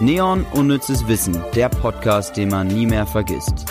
Neon 0.00 0.44
Unnützes 0.52 1.08
Wissen, 1.08 1.42
der 1.54 1.70
Podcast, 1.70 2.36
den 2.36 2.50
man 2.50 2.66
nie 2.66 2.84
mehr 2.84 3.06
vergisst. 3.06 3.64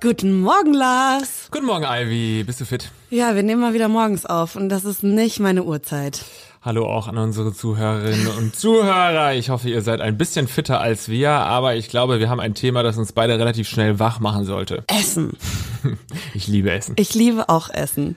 Guten 0.00 0.40
Morgen, 0.40 0.72
Lars. 0.72 1.48
Guten 1.50 1.66
Morgen, 1.66 1.84
Ivy. 1.84 2.44
Bist 2.44 2.60
du 2.60 2.64
fit? 2.64 2.92
Ja, 3.10 3.34
wir 3.34 3.42
nehmen 3.42 3.60
mal 3.60 3.74
wieder 3.74 3.88
morgens 3.88 4.26
auf 4.26 4.54
und 4.54 4.68
das 4.68 4.84
ist 4.84 5.02
nicht 5.02 5.40
meine 5.40 5.64
Uhrzeit. 5.64 6.24
Hallo 6.62 6.86
auch 6.86 7.08
an 7.08 7.18
unsere 7.18 7.52
Zuhörerinnen 7.52 8.28
und 8.28 8.54
Zuhörer. 8.54 9.34
Ich 9.34 9.50
hoffe, 9.50 9.68
ihr 9.68 9.82
seid 9.82 10.00
ein 10.00 10.16
bisschen 10.16 10.46
fitter 10.46 10.80
als 10.80 11.08
wir, 11.08 11.30
aber 11.30 11.74
ich 11.74 11.88
glaube, 11.88 12.20
wir 12.20 12.28
haben 12.28 12.38
ein 12.38 12.54
Thema, 12.54 12.84
das 12.84 12.96
uns 12.96 13.12
beide 13.12 13.38
relativ 13.40 13.68
schnell 13.68 13.98
wach 13.98 14.20
machen 14.20 14.44
sollte. 14.44 14.84
Essen. 14.86 15.36
Ich 16.34 16.46
liebe 16.46 16.70
Essen. 16.70 16.94
Ich 16.98 17.14
liebe 17.14 17.48
auch 17.48 17.70
Essen. 17.70 18.14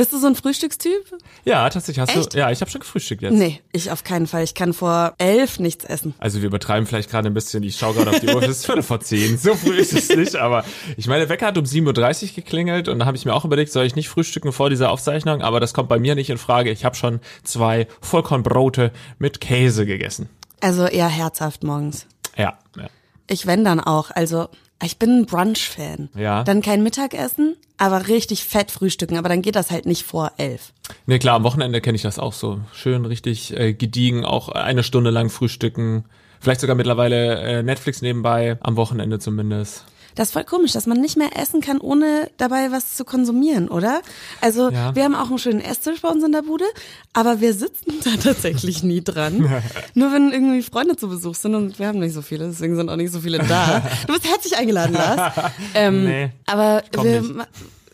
Bist 0.00 0.14
du 0.14 0.18
so 0.18 0.28
ein 0.28 0.34
Frühstückstyp? 0.34 1.12
Ja, 1.44 1.68
tatsächlich 1.68 2.00
hast 2.00 2.16
Echt? 2.16 2.32
du. 2.32 2.38
Ja, 2.38 2.50
ich 2.50 2.62
habe 2.62 2.70
schon 2.70 2.80
gefrühstückt 2.80 3.20
jetzt. 3.20 3.34
Nee, 3.34 3.60
ich 3.70 3.90
auf 3.90 4.02
keinen 4.02 4.26
Fall. 4.26 4.42
Ich 4.42 4.54
kann 4.54 4.72
vor 4.72 5.12
elf 5.18 5.58
nichts 5.58 5.84
essen. 5.84 6.14
Also 6.16 6.40
wir 6.40 6.46
übertreiben 6.46 6.86
vielleicht 6.86 7.10
gerade 7.10 7.28
ein 7.28 7.34
bisschen. 7.34 7.62
Ich 7.64 7.76
schaue 7.76 7.92
gerade 7.92 8.08
auf 8.08 8.18
die 8.18 8.28
Uhr. 8.28 8.42
Es 8.42 8.48
ist 8.48 8.64
Viertel 8.64 8.82
vor 8.82 9.00
zehn. 9.00 9.36
So 9.36 9.54
früh 9.54 9.76
ist 9.76 9.92
es 9.92 10.08
nicht. 10.08 10.36
Aber 10.36 10.64
ich 10.96 11.06
meine, 11.06 11.28
Wecker 11.28 11.48
hat 11.48 11.58
um 11.58 11.64
7.30 11.64 12.28
Uhr 12.30 12.34
geklingelt 12.36 12.88
und 12.88 12.98
da 13.00 13.04
habe 13.04 13.18
ich 13.18 13.26
mir 13.26 13.34
auch 13.34 13.44
überlegt, 13.44 13.72
soll 13.72 13.84
ich 13.84 13.94
nicht 13.94 14.08
frühstücken 14.08 14.52
vor 14.52 14.70
dieser 14.70 14.90
Aufzeichnung? 14.90 15.42
Aber 15.42 15.60
das 15.60 15.74
kommt 15.74 15.90
bei 15.90 15.98
mir 15.98 16.14
nicht 16.14 16.30
in 16.30 16.38
Frage. 16.38 16.70
Ich 16.70 16.86
habe 16.86 16.96
schon 16.96 17.20
zwei 17.44 17.86
Vollkornbrote 18.00 18.92
mit 19.18 19.42
Käse 19.42 19.84
gegessen. 19.84 20.30
Also 20.62 20.86
eher 20.86 21.08
herzhaft 21.08 21.62
morgens. 21.62 22.06
Ja, 22.38 22.58
ja. 22.74 22.88
Ich 23.28 23.46
wenn 23.46 23.64
dann 23.64 23.80
auch. 23.80 24.10
Also 24.10 24.48
ich 24.82 24.98
bin 24.98 25.20
ein 25.20 25.26
Brunch-Fan. 25.26 26.08
Ja. 26.14 26.44
Dann 26.44 26.62
kein 26.62 26.82
Mittagessen, 26.82 27.56
aber 27.78 28.08
richtig 28.08 28.44
fett 28.44 28.70
frühstücken. 28.70 29.16
Aber 29.16 29.28
dann 29.28 29.42
geht 29.42 29.56
das 29.56 29.70
halt 29.70 29.86
nicht 29.86 30.04
vor 30.04 30.32
elf. 30.36 30.72
Nee, 31.06 31.18
klar, 31.18 31.36
am 31.36 31.44
Wochenende 31.44 31.80
kenne 31.80 31.96
ich 31.96 32.02
das 32.02 32.18
auch 32.18 32.32
so. 32.32 32.60
Schön 32.72 33.04
richtig 33.04 33.56
äh, 33.56 33.72
gediegen, 33.74 34.24
auch 34.24 34.48
eine 34.48 34.82
Stunde 34.82 35.10
lang 35.10 35.30
frühstücken. 35.30 36.04
Vielleicht 36.40 36.60
sogar 36.60 36.76
mittlerweile 36.76 37.40
äh, 37.40 37.62
Netflix 37.62 38.00
nebenbei, 38.00 38.56
am 38.60 38.76
Wochenende 38.76 39.18
zumindest. 39.18 39.84
Das 40.14 40.28
ist 40.28 40.32
voll 40.32 40.44
komisch, 40.44 40.72
dass 40.72 40.86
man 40.86 41.00
nicht 41.00 41.16
mehr 41.16 41.30
essen 41.38 41.60
kann, 41.60 41.78
ohne 41.78 42.30
dabei 42.36 42.72
was 42.72 42.96
zu 42.96 43.04
konsumieren, 43.04 43.68
oder? 43.68 44.00
Also 44.40 44.70
Ja. 44.70 44.94
wir 44.94 45.04
haben 45.04 45.14
auch 45.14 45.28
einen 45.28 45.38
schönen 45.38 45.60
Esstisch 45.60 46.00
bei 46.02 46.08
uns 46.08 46.24
in 46.24 46.32
der 46.32 46.42
Bude, 46.42 46.64
aber 47.12 47.40
wir 47.40 47.54
sitzen 47.54 47.94
da 48.04 48.10
tatsächlich 48.22 48.82
nie 48.82 49.02
dran. 49.02 49.38
Nur 49.94 50.12
wenn 50.12 50.32
irgendwie 50.32 50.62
Freunde 50.62 50.96
zu 50.96 51.08
Besuch 51.08 51.34
sind 51.34 51.54
und 51.54 51.78
wir 51.78 51.86
haben 51.88 51.98
nicht 51.98 52.14
so 52.14 52.22
viele, 52.22 52.46
deswegen 52.48 52.76
sind 52.76 52.88
auch 52.88 52.96
nicht 52.96 53.12
so 53.12 53.20
viele 53.20 53.38
da. 53.38 53.82
Du 54.06 54.12
bist 54.14 54.28
herzlich 54.28 54.56
eingeladen, 54.56 54.94
Lars. 54.94 55.32
Ähm, 55.74 56.04
Nee, 56.04 56.30
aber 56.46 56.82
wir, 57.02 57.46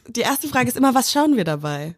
die 0.08 0.20
erste 0.20 0.48
Frage 0.48 0.68
ist 0.68 0.76
immer, 0.76 0.94
was 0.94 1.10
schauen 1.12 1.36
wir 1.36 1.44
dabei? 1.44 1.94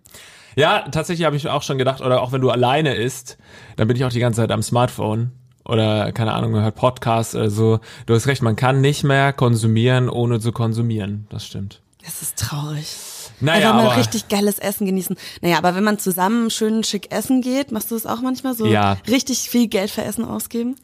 Ja, 0.56 0.86
tatsächlich 0.90 1.24
habe 1.26 1.36
ich 1.36 1.46
auch 1.48 1.62
schon 1.62 1.78
gedacht, 1.78 2.00
oder 2.00 2.20
auch 2.22 2.32
wenn 2.32 2.40
du 2.40 2.50
alleine 2.50 2.94
isst, 2.96 3.38
dann 3.76 3.86
bin 3.86 3.96
ich 3.96 4.04
auch 4.04 4.10
die 4.10 4.18
ganze 4.18 4.40
Zeit 4.40 4.50
am 4.50 4.62
Smartphone. 4.62 5.30
Oder, 5.68 6.12
keine 6.12 6.32
Ahnung, 6.32 6.52
man 6.52 6.62
hört 6.62 6.74
Podcasts 6.76 7.34
oder 7.34 7.50
so. 7.50 7.80
Du 8.06 8.14
hast 8.14 8.26
recht, 8.26 8.42
man 8.42 8.56
kann 8.56 8.80
nicht 8.80 9.04
mehr 9.04 9.32
konsumieren, 9.32 10.08
ohne 10.08 10.40
zu 10.40 10.50
konsumieren. 10.50 11.26
Das 11.28 11.46
stimmt. 11.46 11.82
Das 12.02 12.22
ist 12.22 12.38
traurig. 12.38 12.96
Naja, 13.40 13.68
Einfach 13.68 13.82
mal 13.82 13.90
aber 13.90 13.96
richtig 13.98 14.28
geiles 14.28 14.58
Essen 14.58 14.86
genießen. 14.86 15.16
Naja, 15.42 15.58
aber 15.58 15.74
wenn 15.74 15.84
man 15.84 15.98
zusammen 15.98 16.50
schön 16.50 16.82
schick 16.82 17.12
essen 17.12 17.42
geht, 17.42 17.70
machst 17.70 17.90
du 17.90 17.94
das 17.94 18.06
auch 18.06 18.20
manchmal 18.20 18.54
so? 18.54 18.66
Ja. 18.66 18.96
Richtig 19.06 19.50
viel 19.50 19.68
Geld 19.68 19.90
für 19.90 20.02
Essen 20.02 20.24
ausgeben? 20.24 20.76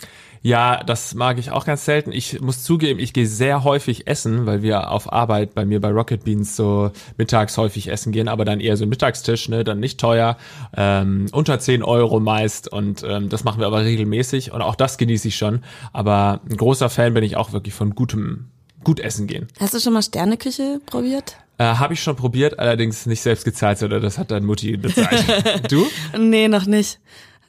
Ja, 0.45 0.83
das 0.85 1.15
mag 1.15 1.39
ich 1.39 1.51
auch 1.51 1.65
ganz 1.65 1.87
selten. 1.87 2.13
Ich 2.13 2.39
muss 2.43 2.63
zugeben, 2.63 3.01
ich 3.01 3.15
gehe 3.15 3.27
sehr 3.27 3.65
häufig 3.65 4.07
essen, 4.07 4.45
weil 4.45 4.61
wir 4.61 4.91
auf 4.91 5.11
Arbeit 5.11 5.55
bei 5.55 5.65
mir 5.65 5.81
bei 5.81 5.89
Rocket 5.89 6.23
Beans 6.23 6.55
so 6.55 6.91
mittags 7.17 7.57
häufig 7.57 7.89
essen 7.89 8.13
gehen, 8.13 8.29
aber 8.29 8.45
dann 8.45 8.61
eher 8.61 8.77
so 8.77 8.85
ein 8.85 8.91
Mittagstisch, 8.91 9.49
ne, 9.49 9.65
dann 9.65 9.81
nicht 9.81 9.99
teuer, 9.99 10.37
ähm, 10.77 11.29
unter 11.33 11.59
10 11.59 11.83
Euro 11.83 12.21
meist 12.21 12.71
und 12.71 13.03
ähm, 13.09 13.31
das 13.31 13.45
machen 13.45 13.59
wir 13.59 13.67
aber 13.67 13.87
regelmäßig 13.87 14.53
und 14.53 14.61
auch 14.61 14.75
das 14.75 14.99
genieße 14.99 15.29
ich 15.29 15.37
schon. 15.37 15.63
Aber 15.95 16.43
ein 16.47 16.59
großer 16.59 16.91
Fan 16.91 17.15
bin 17.15 17.25
ich 17.25 17.39
auch 17.39 17.53
wirklich 17.53 17.73
von 17.73 17.95
gutem, 17.95 18.51
gut 18.85 19.01
essen 19.01 19.27
gehen. 19.27 19.49
Hast 19.59 19.73
du 19.73 19.81
schon 19.81 19.95
mal 19.95 20.03
Sterneküche 20.03 20.79
probiert? 20.85 21.39
Äh, 21.57 21.65
Habe 21.65 21.95
ich 21.95 22.03
schon 22.03 22.17
probiert, 22.17 22.59
allerdings 22.59 23.07
nicht 23.07 23.23
selbst 23.23 23.47
gezahlt, 23.47 23.79
sondern 23.79 24.03
das 24.03 24.19
hat 24.19 24.31
dann 24.31 24.45
Mutti 24.45 24.77
bezahlt. 24.77 25.25
du? 25.73 25.87
Nee, 26.19 26.49
noch 26.49 26.67
nicht. 26.67 27.01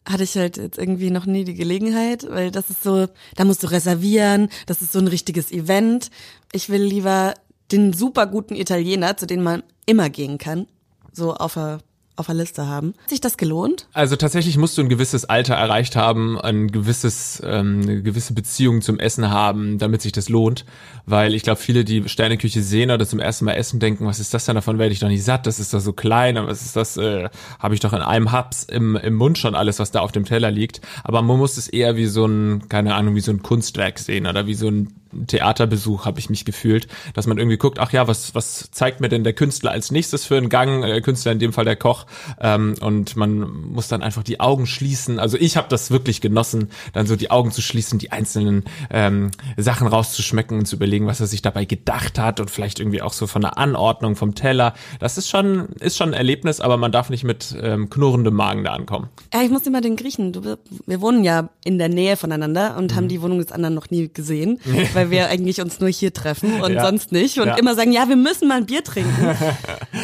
Hatte 0.08 0.24
ich 0.24 0.36
halt 0.36 0.58
jetzt 0.58 0.78
irgendwie 0.78 1.10
noch 1.10 1.26
nie 1.26 1.44
die 1.44 1.56
Gelegenheit, 1.56 2.28
weil 2.30 2.52
das 2.52 2.70
ist 2.70 2.84
so, 2.84 3.08
da 3.36 3.46
musst 3.46 3.64
du 3.64 3.68
reservieren, 3.68 4.50
das 4.68 4.82
ist 4.82 4.92
so 4.92 5.00
ein 5.00 5.08
richtiges 5.08 5.52
Event. 5.52 6.12
Ich 6.52 6.70
will 6.70 6.84
lieber 6.84 7.34
den 7.72 7.94
super 7.94 8.28
guten 8.28 8.56
Italiener, 8.56 9.18
zu 9.18 9.26
dem 9.26 9.42
man 9.42 9.64
immer 9.86 10.10
gehen 10.10 10.38
kann, 10.38 10.68
so 11.12 11.34
auf 11.34 11.56
der, 11.56 11.80
auf 12.16 12.28
der 12.28 12.36
Liste 12.36 12.68
haben. 12.68 12.94
Hat 13.02 13.10
sich 13.10 13.22
das 13.22 13.38
gelohnt? 13.38 13.88
Also 13.94 14.16
tatsächlich 14.16 14.58
musst 14.58 14.78
du 14.78 14.82
ein 14.82 14.90
gewisses 14.90 15.26
Alter 15.26 15.56
erreicht 15.56 15.96
haben, 15.96 16.40
ein 16.40 16.72
gewisses, 16.72 17.42
ähm, 17.46 17.82
eine 17.84 18.02
gewisse 18.02 18.34
Beziehung 18.34 18.82
zum 18.82 19.00
Essen 19.00 19.30
haben, 19.30 19.78
damit 19.78 20.02
sich 20.02 20.12
das 20.12 20.30
lohnt. 20.30 20.66
Weil 21.06 21.34
ich 21.36 21.44
glaube, 21.44 21.60
viele, 21.60 21.84
die 21.84 22.08
Sterneküche 22.08 22.62
sehen 22.62 22.90
oder 22.92 23.06
zum 23.06 23.20
ersten 23.20 23.46
Mal 23.46 23.54
essen, 23.54 23.80
denken, 23.80 24.06
was 24.06 24.20
ist 24.20 24.34
das 24.34 24.46
denn, 24.46 24.56
davon 24.56 24.80
werde 24.80 24.94
ich 24.94 25.00
doch 25.00 25.08
nicht 25.08 25.24
satt, 25.24 25.46
das 25.46 25.60
ist 25.60 25.74
doch 25.74 25.80
so 25.80 25.94
klein, 25.94 26.36
was 26.36 26.64
ist 26.64 26.76
das, 26.76 26.98
äh, 26.98 27.30
habe 27.60 27.74
ich 27.74 27.80
doch 27.80 27.94
in 27.94 28.02
einem 28.02 28.32
Haps 28.32 28.64
im, 28.64 28.96
im 28.96 29.16
Mund 29.16 29.38
schon 29.38 29.56
alles, 29.56 29.80
was 29.80 29.92
da 29.92 30.00
auf 30.00 30.12
dem 30.12 30.26
Teller 30.26 30.52
liegt. 30.52 30.82
Aber 31.04 31.22
man 31.22 31.38
muss 31.38 31.58
es 31.58 31.68
eher 31.68 31.96
wie 31.96 32.08
so 32.08 32.26
ein, 32.26 32.70
keine 32.70 32.96
Ahnung, 32.96 33.16
wie 33.16 33.22
so 33.22 33.32
ein 33.32 33.42
Kunstwerk 33.42 34.00
sehen 34.00 34.26
oder 34.26 34.48
wie 34.48 34.56
so 34.56 34.68
ein 34.68 34.94
Theaterbesuch 35.28 36.06
habe 36.06 36.20
ich 36.20 36.30
mich 36.30 36.46
gefühlt, 36.46 36.88
dass 37.14 37.28
man 37.28 37.38
irgendwie 37.38 37.58
guckt, 37.58 37.80
ach 37.80 37.92
ja, 37.92 38.08
was, 38.08 38.36
was 38.36 38.70
zeigt 38.72 39.02
mir 39.02 39.10
denn 39.10 39.24
der 39.24 39.34
Künstler 39.34 39.72
als 39.72 39.92
nächstes 39.92 40.26
für 40.26 40.38
einen 40.38 40.50
Gang, 40.50 40.84
äh, 40.84 41.02
Künstler 41.02 41.32
in 41.32 41.40
dem 41.40 41.54
Fall 41.54 41.66
der 41.66 41.76
Koch, 41.76 42.06
ähm, 42.40 42.76
und 42.82 43.16
man 43.16 43.40
muss 43.72 43.88
dann 43.88 44.02
einfach 44.02 44.24
die 44.24 44.40
Augen 44.40 44.66
schließen. 44.66 45.20
Also 45.20 45.38
ich 45.38 45.58
habe 45.58 45.68
das 45.70 45.92
wirklich 45.92 46.22
genossen, 46.22 46.70
dann 46.94 47.08
so 47.08 47.16
die 47.16 47.32
Augen 47.32 47.52
zu 47.52 47.62
schließen, 47.62 48.00
die 48.00 48.12
einzelnen 48.12 48.64
ähm, 48.90 49.32
Sachen 49.58 49.88
rauszuschmecken 49.88 50.60
und 50.60 50.66
zu 50.66 50.76
überlegen, 50.76 51.08
was 51.08 51.20
er 51.20 51.28
sich 51.28 51.42
dabei 51.42 51.66
gedacht 51.66 52.20
hat 52.20 52.40
und 52.40 52.50
vielleicht 52.52 52.80
irgendwie 52.80 53.02
auch 53.02 53.14
so 53.14 53.28
von 53.28 53.42
der 53.42 53.58
Anordnung 53.58 54.16
vom 54.16 54.36
Teller. 54.36 54.74
Das 55.00 55.18
ist 55.18 55.30
schon, 55.30 55.68
ist 55.80 55.98
schon 55.98 56.10
ein 56.10 56.14
Erlebnis, 56.14 56.60
aber 56.62 56.78
man 56.78 56.92
darf 56.92 57.10
nicht 57.10 57.24
mit 57.24 57.56
ähm, 57.62 57.90
knurrendem 57.90 58.34
Magen 58.34 58.64
da 58.64 58.74
ankommen. 58.74 59.10
Ja, 59.34 59.42
ich 59.42 59.50
muss 59.50 59.66
mal 59.66 59.82
den 59.82 59.96
Griechen. 59.96 60.34
Du, 60.34 60.58
wir 60.86 61.02
wohnen 61.02 61.24
ja 61.24 61.50
in 61.64 61.78
der 61.78 61.90
Nähe 61.90 62.18
voneinander 62.18 62.78
und 62.78 62.92
Mhm. 62.92 62.96
haben 62.96 63.08
die 63.08 63.22
Wohnung 63.22 63.40
des 63.40 63.52
anderen 63.52 63.74
noch 63.76 63.90
nie 63.90 64.10
gesehen, 64.14 64.60
weil 64.94 65.05
wir 65.10 65.28
eigentlich 65.30 65.62
uns 65.62 65.80
nur 65.80 65.90
hier 65.90 66.14
treffen 66.14 66.62
und 66.62 66.74
Ja. 66.74 66.86
sonst 66.86 67.12
nicht 67.12 67.40
und 67.40 67.48
Ja. 67.48 67.56
immer 67.56 67.76
sagen, 67.76 67.92
ja, 67.92 68.08
wir 68.10 68.16
müssen 68.16 68.48
mal 68.48 68.58
ein 68.58 68.66
Bier 68.66 68.84
trinken. 68.84 69.12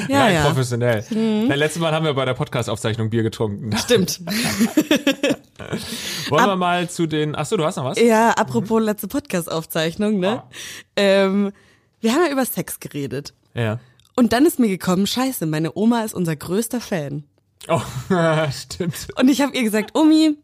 Ja, 0.10 0.30
ja. 0.30 0.46
professionell. 0.46 1.06
Das 1.48 1.58
letzte 1.58 1.80
Mal 1.80 1.94
haben 1.94 2.06
wir 2.06 2.14
bei 2.14 2.26
der 2.26 2.34
Podcast-Aufzeichnung 2.34 3.10
Bier 3.10 3.24
getrunken. 3.24 3.76
Stimmt. 3.78 4.20
Wollen 6.30 6.46
wir 6.46 6.56
mal 6.56 6.90
zu 6.90 7.08
den. 7.08 7.36
Ach 7.36 7.46
so, 7.46 7.58
du 7.58 7.66
hast 7.66 7.76
noch 7.78 7.86
was? 7.86 8.00
Ja, 8.00 8.32
apropos 8.32 8.82
letzte 8.82 9.08
Podcast-Aufzeichnung, 9.08 10.20
ne? 10.20 10.44
Ähm, 10.96 11.52
wir 12.00 12.14
haben 12.14 12.26
ja 12.26 12.32
über 12.32 12.46
Sex 12.46 12.80
geredet. 12.80 13.34
Ja. 13.54 13.80
Und 14.16 14.34
dann 14.34 14.46
ist 14.46 14.60
mir 14.60 14.68
gekommen, 14.70 15.08
scheiße, 15.08 15.46
meine 15.46 15.72
Oma 15.76 16.04
ist 16.04 16.14
unser 16.14 16.36
größter 16.36 16.82
Fan. 16.82 17.24
Oh, 17.68 17.82
stimmt. 18.52 19.08
Und 19.20 19.30
ich 19.30 19.42
habe 19.42 19.56
ihr 19.56 19.64
gesagt, 19.64 19.96
Omi, 19.98 20.38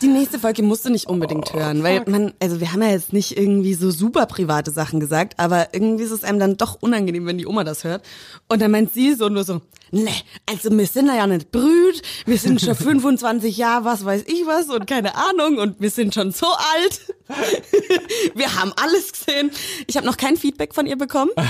die 0.00 0.06
nächste 0.06 0.38
Folge 0.38 0.62
musst 0.62 0.84
du 0.84 0.90
nicht 0.90 1.06
unbedingt 1.06 1.52
hören, 1.52 1.82
weil 1.82 2.04
man, 2.06 2.32
also 2.40 2.60
wir 2.60 2.72
haben 2.72 2.82
ja 2.82 2.90
jetzt 2.90 3.12
nicht 3.12 3.36
irgendwie 3.36 3.74
so 3.74 3.90
super 3.90 4.26
private 4.26 4.70
Sachen 4.70 5.00
gesagt, 5.00 5.34
aber 5.38 5.68
irgendwie 5.72 6.04
ist 6.04 6.12
es 6.12 6.22
einem 6.22 6.38
dann 6.38 6.56
doch 6.56 6.76
unangenehm, 6.80 7.26
wenn 7.26 7.38
die 7.38 7.46
Oma 7.46 7.64
das 7.64 7.82
hört. 7.82 8.04
Und 8.48 8.62
dann 8.62 8.70
meint 8.70 8.94
sie 8.94 9.14
so 9.14 9.28
nur 9.28 9.42
so, 9.42 9.60
ne, 9.90 10.12
also 10.46 10.70
wir 10.70 10.86
sind 10.86 11.08
ja 11.08 11.26
nicht 11.26 11.50
brüd, 11.50 12.00
wir 12.26 12.38
sind 12.38 12.60
schon 12.60 12.74
25 12.76 13.56
Jahre, 13.56 13.84
was 13.84 14.04
weiß 14.04 14.22
ich 14.26 14.46
was 14.46 14.68
und 14.68 14.86
keine 14.86 15.16
Ahnung 15.16 15.58
und 15.58 15.80
wir 15.80 15.90
sind 15.90 16.14
schon 16.14 16.30
so 16.30 16.46
alt. 16.46 17.14
wir 18.34 18.54
haben 18.54 18.72
alles 18.76 19.12
gesehen. 19.12 19.50
Ich 19.88 19.96
habe 19.96 20.06
noch 20.06 20.16
kein 20.16 20.36
Feedback 20.36 20.74
von 20.74 20.86
ihr 20.86 20.96
bekommen. 20.96 21.30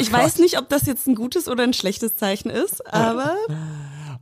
Ich 0.00 0.12
weiß 0.12 0.38
nicht, 0.38 0.58
ob 0.58 0.68
das 0.68 0.86
jetzt 0.86 1.06
ein 1.06 1.14
gutes 1.14 1.48
oder 1.48 1.64
ein 1.64 1.72
schlechtes 1.72 2.16
Zeichen 2.16 2.50
ist, 2.50 2.86
aber 2.92 3.36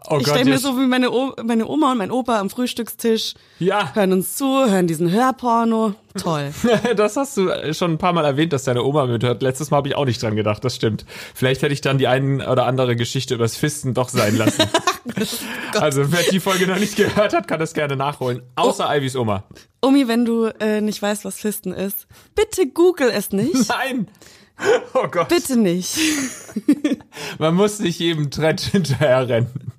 Oh 0.09 0.19
ich 0.21 0.27
stelle 0.27 0.45
mir 0.45 0.59
so 0.59 0.77
wie 0.79 0.87
meine, 0.87 1.11
o 1.11 1.35
meine 1.45 1.67
Oma 1.67 1.93
und 1.93 1.99
mein 1.99 2.11
Opa 2.11 2.39
am 2.39 2.51
Frühstückstisch, 2.51 3.35
Ja. 3.59 3.95
hören 3.95 4.13
uns 4.13 4.37
zu, 4.37 4.47
hören 4.47 4.87
diesen 4.87 5.11
Hörporno. 5.11 5.95
Toll. 6.21 6.53
Das 6.97 7.17
hast 7.17 7.37
du 7.37 7.51
schon 7.75 7.93
ein 7.93 7.99
paar 7.99 8.13
Mal 8.13 8.25
erwähnt, 8.25 8.53
dass 8.53 8.65
deine 8.65 8.83
Oma 8.85 9.07
mithört. 9.07 9.43
Letztes 9.43 9.71
Mal 9.71 9.79
habe 9.79 9.89
ich 9.89 9.97
auch 9.97 10.05
nicht 10.05 10.23
dran 10.23 10.37
gedacht, 10.37 10.65
das 10.65 10.75
stimmt. 10.77 11.05
Vielleicht 11.35 11.63
hätte 11.63 11.73
ich 11.73 11.81
dann 11.81 11.99
die 11.99 12.07
ein 12.07 12.41
oder 12.41 12.67
andere 12.67 12.97
Geschichte 12.97 13.35
übers 13.35 13.57
Fisten 13.57 13.95
doch 13.95 14.09
sein 14.09 14.37
lassen. 14.37 14.65
also 15.81 16.11
wer 16.13 16.23
die 16.31 16.41
Folge 16.41 16.67
noch 16.67 16.79
nicht 16.79 16.97
gehört 16.97 17.35
hat, 17.35 17.49
kann 17.49 17.59
das 17.61 17.75
gerne 17.75 17.97
nachholen. 17.97 18.43
Außer 18.57 18.95
Ivys 18.97 19.17
Oma. 19.17 19.45
Omi, 19.83 20.09
wenn 20.09 20.25
du 20.25 20.47
äh, 20.61 20.81
nicht 20.81 21.03
weißt, 21.03 21.25
was 21.25 21.39
Fisten 21.39 21.73
ist, 21.73 22.07
bitte 22.35 22.67
google 22.67 23.11
es 23.13 23.33
nicht. 23.33 23.69
Nein! 23.69 24.09
Oh 24.95 25.07
Gott. 25.09 25.29
Bitte 25.29 25.57
nicht. 25.57 25.99
Man 27.39 27.55
muss 27.55 27.79
nicht 27.81 27.99
jedem 27.99 28.31
Trend 28.31 28.61
hinterher 28.61 29.29
rennen. 29.29 29.73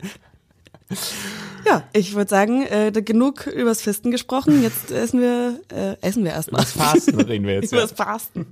Ja, 1.65 1.83
ich 1.93 2.13
würde 2.15 2.29
sagen, 2.29 2.65
äh, 2.67 2.91
genug 2.93 3.47
übers 3.47 3.81
Fisten 3.81 4.11
gesprochen. 4.11 4.61
Jetzt 4.63 4.91
essen 4.91 5.19
wir, 5.19 5.59
äh, 5.73 5.97
essen 6.01 6.23
wir 6.23 6.31
erstmal. 6.31 6.61
Das 6.61 6.71
Fasten 6.73 7.19
reden 7.19 7.45
wir 7.45 7.55
jetzt. 7.55 7.71
Über 7.71 7.81
Ja. 7.81 7.87
das 7.87 7.91
Fasten. 7.97 8.45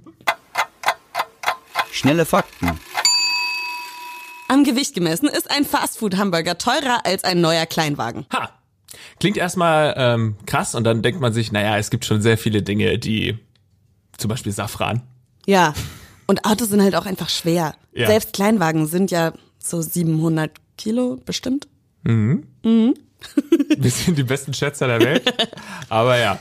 Schnelle 1.91 2.25
Fakten. 2.25 2.71
Am 4.49 4.63
Gewicht 4.63 4.93
gemessen 4.93 5.27
ist 5.29 5.49
ein 5.49 5.65
Fastfood-Hamburger 5.65 6.57
teurer 6.57 7.05
als 7.05 7.23
ein 7.23 7.39
neuer 7.41 7.65
Kleinwagen. 7.65 8.25
Ha! 8.33 8.49
Klingt 9.19 9.37
erstmal 9.37 9.93
ähm, 9.97 10.35
krass 10.45 10.75
und 10.75 10.83
dann 10.83 11.01
denkt 11.01 11.21
man 11.21 11.33
sich, 11.33 11.51
naja, 11.51 11.77
es 11.77 11.89
gibt 11.89 12.05
schon 12.05 12.21
sehr 12.21 12.37
viele 12.37 12.61
Dinge, 12.61 12.97
die 12.99 13.37
zum 14.17 14.29
Beispiel 14.29 14.51
Safran. 14.51 15.01
Ja. 15.45 15.73
Und 16.27 16.45
Autos 16.45 16.69
sind 16.69 16.81
halt 16.81 16.95
auch 16.95 17.05
einfach 17.05 17.29
schwer. 17.29 17.75
Ja. 17.93 18.07
Selbst 18.07 18.33
Kleinwagen 18.33 18.87
sind 18.87 19.11
ja 19.11 19.33
so 19.59 19.81
700 19.81 20.51
Kilo 20.77 21.17
bestimmt. 21.25 21.67
Wir 23.77 23.91
sind 23.91 24.17
die 24.17 24.23
besten 24.23 24.53
Schätzer 24.53 24.87
der 24.87 24.99
Welt. 25.01 25.33
Aber 25.89 26.17
ja. 26.17 26.39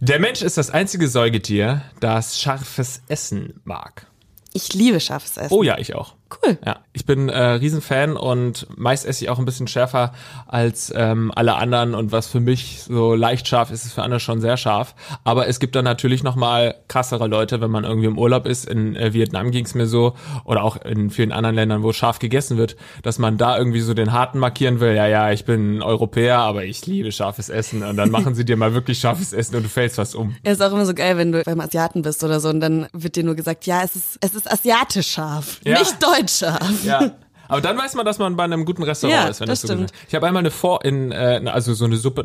Der 0.00 0.18
Mensch 0.18 0.42
ist 0.42 0.56
das 0.56 0.70
einzige 0.70 1.08
Säugetier, 1.08 1.82
das 2.00 2.40
scharfes 2.40 3.02
Essen 3.08 3.60
mag. 3.64 4.06
Ich 4.52 4.72
liebe 4.74 5.00
scharfes 5.00 5.36
Essen. 5.36 5.54
Oh 5.54 5.62
ja, 5.62 5.78
ich 5.78 5.94
auch. 5.94 6.15
Cool. 6.44 6.58
Ja, 6.66 6.78
ich 6.92 7.06
bin 7.06 7.28
äh, 7.28 7.40
Riesenfan 7.40 8.16
und 8.16 8.66
meist 8.76 9.06
esse 9.06 9.22
ich 9.24 9.30
auch 9.30 9.38
ein 9.38 9.44
bisschen 9.44 9.68
schärfer 9.68 10.12
als 10.48 10.92
ähm, 10.96 11.30
alle 11.34 11.54
anderen 11.54 11.94
und 11.94 12.10
was 12.10 12.26
für 12.26 12.40
mich 12.40 12.82
so 12.82 13.14
leicht 13.14 13.46
scharf 13.46 13.70
ist, 13.70 13.84
ist 13.84 13.92
für 13.92 14.02
andere 14.02 14.18
schon 14.18 14.40
sehr 14.40 14.56
scharf. 14.56 14.96
Aber 15.22 15.46
es 15.46 15.60
gibt 15.60 15.76
dann 15.76 15.84
natürlich 15.84 16.24
noch 16.24 16.34
mal 16.34 16.74
krassere 16.88 17.28
Leute, 17.28 17.60
wenn 17.60 17.70
man 17.70 17.84
irgendwie 17.84 18.08
im 18.08 18.18
Urlaub 18.18 18.44
ist. 18.46 18.66
In 18.68 18.96
äh, 18.96 19.12
Vietnam 19.12 19.52
ging 19.52 19.64
es 19.64 19.74
mir 19.76 19.86
so 19.86 20.14
oder 20.44 20.64
auch 20.64 20.76
in 20.84 21.10
vielen 21.10 21.30
anderen 21.30 21.54
Ländern, 21.54 21.84
wo 21.84 21.92
scharf 21.92 22.18
gegessen 22.18 22.56
wird, 22.56 22.74
dass 23.04 23.18
man 23.20 23.38
da 23.38 23.56
irgendwie 23.56 23.80
so 23.80 23.94
den 23.94 24.10
Harten 24.12 24.40
markieren 24.40 24.80
will. 24.80 24.94
Ja, 24.96 25.06
ja, 25.06 25.30
ich 25.30 25.44
bin 25.44 25.80
Europäer, 25.80 26.38
aber 26.40 26.64
ich 26.64 26.86
liebe 26.86 27.12
scharfes 27.12 27.48
Essen 27.50 27.84
und 27.84 27.96
dann 27.96 28.10
machen 28.10 28.34
sie 28.34 28.44
dir 28.44 28.56
mal 28.56 28.74
wirklich 28.74 28.98
scharfes 28.98 29.32
Essen 29.32 29.54
und 29.54 29.62
du 29.62 29.68
fällst 29.68 29.94
fast 29.94 30.16
um. 30.16 30.34
Ja, 30.44 30.50
ist 30.50 30.60
auch 30.62 30.72
immer 30.72 30.86
so 30.86 30.94
geil, 30.94 31.16
wenn 31.18 31.30
du 31.30 31.42
beim 31.44 31.60
Asiaten 31.60 32.02
bist 32.02 32.24
oder 32.24 32.40
so 32.40 32.48
und 32.48 32.58
dann 32.58 32.88
wird 32.92 33.14
dir 33.14 33.22
nur 33.22 33.36
gesagt, 33.36 33.64
ja, 33.66 33.82
es 33.84 33.94
ist, 33.94 34.18
es 34.20 34.34
ist 34.34 34.50
asiatisch 34.50 35.08
scharf, 35.12 35.60
Ja. 35.64 35.78
nicht 35.78 36.02
deutsch 36.02 36.15
scharf. 36.28 36.84
Ja. 36.84 37.12
Aber 37.48 37.60
dann 37.60 37.78
weiß 37.78 37.94
man, 37.94 38.04
dass 38.04 38.18
man 38.18 38.34
bei 38.34 38.42
einem 38.42 38.64
guten 38.64 38.82
Restaurant 38.82 39.22
Ja, 39.22 39.28
ist, 39.28 39.40
wenn 39.40 39.46
das 39.46 39.60
das, 39.60 39.68
so 39.70 39.74
stimmt. 39.76 39.92
Ich 40.08 40.14
habe 40.16 40.26
einmal 40.26 40.40
eine 40.40 40.50
Vor 40.50 40.84
in 40.84 41.12
äh, 41.12 41.40
also 41.46 41.74
so 41.74 41.84
eine 41.84 41.96
Suppe 41.96 42.24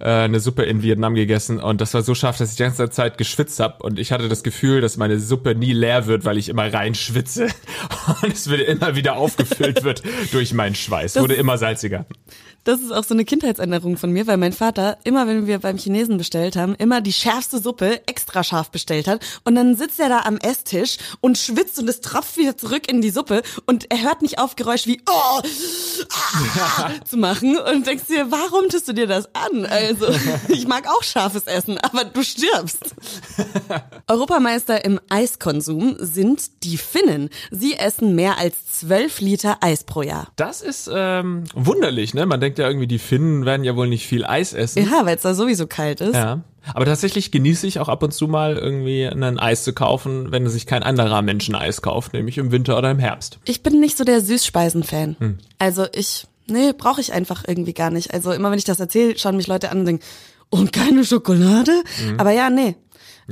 äh, 0.00 0.04
eine 0.04 0.40
Suppe 0.40 0.64
in 0.64 0.82
Vietnam 0.82 1.14
gegessen 1.14 1.60
und 1.60 1.80
das 1.80 1.94
war 1.94 2.02
so 2.02 2.12
scharf, 2.16 2.36
dass 2.36 2.50
ich 2.50 2.56
die 2.56 2.64
ganze 2.64 2.90
Zeit 2.90 3.18
geschwitzt 3.18 3.60
habe 3.60 3.84
und 3.84 4.00
ich 4.00 4.10
hatte 4.10 4.28
das 4.28 4.42
Gefühl, 4.42 4.80
dass 4.80 4.96
meine 4.96 5.20
Suppe 5.20 5.54
nie 5.54 5.72
leer 5.72 6.06
wird, 6.06 6.24
weil 6.24 6.38
ich 6.38 6.48
immer 6.48 6.72
reinschwitze 6.72 7.44
und 8.22 8.32
es 8.32 8.48
wird 8.48 8.62
immer 8.62 8.96
wieder 8.96 9.14
aufgefüllt 9.16 9.84
wird 9.84 10.02
durch 10.32 10.52
meinen 10.54 10.74
Schweiß. 10.74 11.12
Das- 11.12 11.22
Wurde 11.22 11.34
immer 11.34 11.56
salziger. 11.56 12.04
Das 12.66 12.80
ist 12.80 12.90
auch 12.90 13.04
so 13.04 13.14
eine 13.14 13.24
Kindheitserinnerung 13.24 13.96
von 13.96 14.10
mir, 14.10 14.26
weil 14.26 14.38
mein 14.38 14.52
Vater 14.52 14.98
immer, 15.04 15.28
wenn 15.28 15.46
wir 15.46 15.60
beim 15.60 15.78
Chinesen 15.78 16.18
bestellt 16.18 16.56
haben, 16.56 16.74
immer 16.74 17.00
die 17.00 17.12
schärfste 17.12 17.60
Suppe 17.60 18.00
extra 18.08 18.42
scharf 18.42 18.72
bestellt 18.72 19.06
hat. 19.06 19.24
Und 19.44 19.54
dann 19.54 19.76
sitzt 19.76 20.00
er 20.00 20.08
da 20.08 20.22
am 20.22 20.36
Esstisch 20.38 20.96
und 21.20 21.38
schwitzt 21.38 21.78
und 21.78 21.88
es 21.88 22.00
tropft 22.00 22.36
wieder 22.36 22.56
zurück 22.56 22.90
in 22.90 23.00
die 23.00 23.10
Suppe 23.10 23.42
und 23.66 23.88
er 23.92 24.02
hört 24.02 24.20
nicht 24.20 24.40
auf 24.40 24.56
Geräusch 24.56 24.88
wie 24.88 25.00
oh, 25.08 25.40
ah, 26.10 26.90
zu 27.08 27.16
machen 27.16 27.56
und 27.56 27.86
denkst 27.86 28.06
dir, 28.08 28.32
warum 28.32 28.68
tust 28.68 28.88
du 28.88 28.92
dir 28.92 29.06
das 29.06 29.28
an? 29.32 29.64
Also, 29.64 30.08
ich 30.48 30.66
mag 30.66 30.88
auch 30.88 31.04
scharfes 31.04 31.44
Essen, 31.44 31.78
aber 31.78 32.04
du 32.04 32.24
stirbst. 32.24 32.96
Europameister 34.08 34.84
im 34.84 34.98
Eiskonsum 35.08 35.94
sind 36.00 36.64
die 36.64 36.78
Finnen. 36.78 37.30
Sie 37.52 37.74
essen 37.74 38.16
mehr 38.16 38.38
als 38.38 38.56
12 38.80 39.20
Liter 39.20 39.58
Eis 39.60 39.84
pro 39.84 40.02
Jahr. 40.02 40.32
Das 40.34 40.62
ist 40.62 40.90
ähm, 40.92 41.44
wunderlich, 41.54 42.12
ne? 42.12 42.26
Man 42.26 42.40
denkt 42.40 42.55
ja 42.58 42.66
irgendwie, 42.66 42.86
die 42.86 42.98
Finnen 42.98 43.44
werden 43.44 43.64
ja 43.64 43.76
wohl 43.76 43.88
nicht 43.88 44.06
viel 44.06 44.24
Eis 44.24 44.52
essen. 44.52 44.88
Ja, 44.88 45.04
weil 45.04 45.16
es 45.16 45.22
da 45.22 45.34
sowieso 45.34 45.66
kalt 45.66 46.00
ist. 46.00 46.14
Ja. 46.14 46.42
Aber 46.74 46.84
tatsächlich 46.84 47.30
genieße 47.30 47.66
ich 47.66 47.78
auch 47.78 47.88
ab 47.88 48.02
und 48.02 48.12
zu 48.12 48.26
mal 48.26 48.56
irgendwie 48.56 49.06
ein 49.06 49.38
Eis 49.38 49.64
zu 49.64 49.72
kaufen, 49.72 50.32
wenn 50.32 50.48
sich 50.48 50.66
kein 50.66 50.82
anderer 50.82 51.22
Mensch 51.22 51.48
ein 51.48 51.54
Eis 51.54 51.80
kauft, 51.80 52.12
nämlich 52.12 52.38
im 52.38 52.50
Winter 52.50 52.76
oder 52.76 52.90
im 52.90 52.98
Herbst. 52.98 53.38
Ich 53.44 53.62
bin 53.62 53.80
nicht 53.80 53.96
so 53.96 54.04
der 54.04 54.20
Süßspeisen-Fan. 54.20 55.16
Hm. 55.18 55.38
Also 55.58 55.86
ich, 55.94 56.26
nee, 56.48 56.72
brauche 56.76 57.00
ich 57.00 57.12
einfach 57.12 57.44
irgendwie 57.46 57.74
gar 57.74 57.90
nicht. 57.90 58.12
Also 58.12 58.32
immer 58.32 58.50
wenn 58.50 58.58
ich 58.58 58.64
das 58.64 58.80
erzähle, 58.80 59.16
schauen 59.16 59.36
mich 59.36 59.46
Leute 59.46 59.70
an 59.70 59.80
und 59.80 59.84
denken, 59.86 60.04
und 60.48 60.72
keine 60.72 61.04
Schokolade? 61.04 61.72
Mhm. 62.04 62.20
Aber 62.20 62.30
ja, 62.30 62.50
nee. 62.50 62.76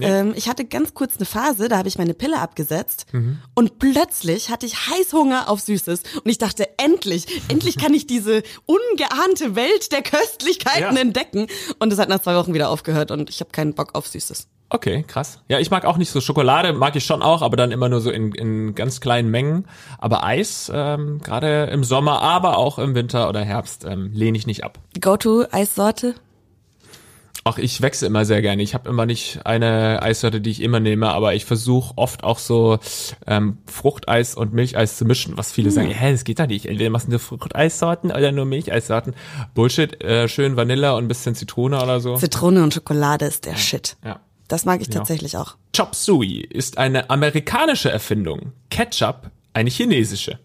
Ähm, 0.00 0.32
ich 0.36 0.48
hatte 0.48 0.64
ganz 0.64 0.92
kurz 0.94 1.16
eine 1.18 1.26
Phase, 1.26 1.68
da 1.68 1.78
habe 1.78 1.88
ich 1.88 1.98
meine 1.98 2.14
Pille 2.14 2.40
abgesetzt 2.40 3.06
Mhm. 3.12 3.38
und 3.54 3.78
plötzlich 3.78 4.50
hatte 4.50 4.66
ich 4.66 4.74
Heißhunger 4.88 5.48
auf 5.48 5.60
Süßes 5.60 6.02
und 6.24 6.28
ich 6.30 6.38
dachte, 6.38 6.68
endlich, 6.78 7.26
endlich 7.48 7.78
kann 7.78 7.94
ich 7.94 8.06
diese 8.06 8.42
ungeahnte 8.66 9.54
Welt 9.56 9.92
der 9.92 10.02
Köstlichkeiten 10.02 10.96
Ja. 10.96 11.00
entdecken. 11.00 11.46
Und 11.78 11.92
es 11.92 11.98
hat 11.98 12.08
nach 12.08 12.20
zwei 12.20 12.34
Wochen 12.34 12.54
wieder 12.54 12.70
aufgehört 12.70 13.10
und 13.10 13.30
ich 13.30 13.40
habe 13.40 13.50
keinen 13.50 13.74
Bock 13.74 13.94
auf 13.94 14.08
Süßes. 14.08 14.48
Okay, 14.70 15.04
krass. 15.06 15.38
Ja, 15.46 15.60
ich 15.60 15.70
mag 15.70 15.84
auch 15.84 15.98
nicht 15.98 16.10
so 16.10 16.20
Schokolade, 16.20 16.72
mag 16.72 16.96
ich 16.96 17.04
schon 17.04 17.22
auch, 17.22 17.42
aber 17.42 17.56
dann 17.56 17.70
immer 17.70 17.88
nur 17.88 18.00
so 18.00 18.10
in, 18.10 18.32
in 18.32 18.74
ganz 18.74 19.00
kleinen 19.00 19.30
Mengen. 19.30 19.66
Aber 19.98 20.24
Eis, 20.24 20.72
ähm, 20.74 21.20
gerade 21.22 21.66
im 21.66 21.84
Sommer, 21.84 22.22
aber 22.22 22.56
auch 22.58 22.78
im 22.80 22.94
Winter 22.96 23.28
oder 23.28 23.42
Herbst, 23.42 23.84
ähm, 23.84 24.10
lehne 24.12 24.36
ich 24.36 24.46
nicht 24.48 24.64
ab. 24.64 24.78
Go-to-Eissorte? 25.00 26.14
Auch 27.46 27.58
ich 27.58 27.82
wechsle 27.82 28.06
immer 28.06 28.24
sehr 28.24 28.40
gerne. 28.40 28.62
Ich 28.62 28.72
habe 28.72 28.88
immer 28.88 29.04
nicht 29.04 29.40
eine 29.44 30.02
Eissorte, 30.02 30.40
die 30.40 30.50
ich 30.50 30.62
immer 30.62 30.80
nehme, 30.80 31.10
aber 31.10 31.34
ich 31.34 31.44
versuche 31.44 31.92
oft 31.96 32.24
auch 32.24 32.38
so 32.38 32.78
ähm, 33.26 33.58
Fruchteis 33.66 34.34
und 34.34 34.54
Milcheis 34.54 34.96
zu 34.96 35.04
mischen, 35.04 35.36
was 35.36 35.52
viele 35.52 35.70
sagen, 35.70 35.90
hä, 35.90 36.10
das 36.12 36.24
geht 36.24 36.38
doch 36.40 36.46
nicht. 36.46 36.64
Entweder 36.64 36.88
machst 36.88 37.06
du 37.06 37.10
nur 37.10 37.20
Fruchteissorten 37.20 38.10
oder 38.12 38.32
nur 38.32 38.46
Milcheissorten. 38.46 39.14
Bullshit, 39.54 40.02
äh, 40.02 40.26
schön 40.26 40.56
Vanille 40.56 40.94
und 40.94 41.04
ein 41.04 41.08
bisschen 41.08 41.34
Zitrone 41.34 41.82
oder 41.82 42.00
so. 42.00 42.16
Zitrone 42.16 42.62
und 42.62 42.72
Schokolade 42.72 43.26
ist 43.26 43.44
der 43.44 43.56
Shit. 43.56 43.96
Ja. 44.02 44.20
Das 44.48 44.64
mag 44.64 44.80
ich 44.80 44.88
Ja. 44.88 44.94
tatsächlich 44.94 45.36
auch. 45.36 45.56
Chop 45.76 45.94
Suey 45.94 46.40
ist 46.40 46.78
eine 46.78 47.10
amerikanische 47.10 47.90
Erfindung. 47.90 48.52
Ketchup 48.70 49.30
eine 49.52 49.68
chinesische. 49.68 50.38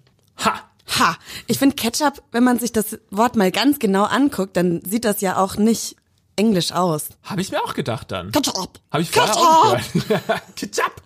Ha! 0.44 0.54
Ha, 1.00 1.16
ich 1.46 1.60
finde 1.60 1.75
Ketchup, 1.75 2.24
wenn 2.31 2.44
man 2.44 2.57
sich 2.57 2.72
das 2.74 2.98
Wort 3.12 3.36
mal 3.36 3.51
ganz 3.51 3.78
genau 3.78 4.06
anguckt, 4.06 4.57
dann 4.57 4.81
sieht 4.84 5.06
das 5.06 5.22
ja 5.22 5.38
auch 5.38 5.56
nicht 5.56 5.96
englisch 6.39 6.71
aus. 6.71 7.09
Habe 7.24 7.41
ich 7.41 7.51
mir 7.51 7.62
auch 7.63 7.74
gedacht 7.74 8.12
dann. 8.12 8.31
Ketchup. 8.31 8.80
Habe 8.91 9.03
ich 9.03 9.12
vorher 9.12 9.75
nicht 9.75 10.07
gehört. 10.07 10.41
Ketchup! 10.56 11.01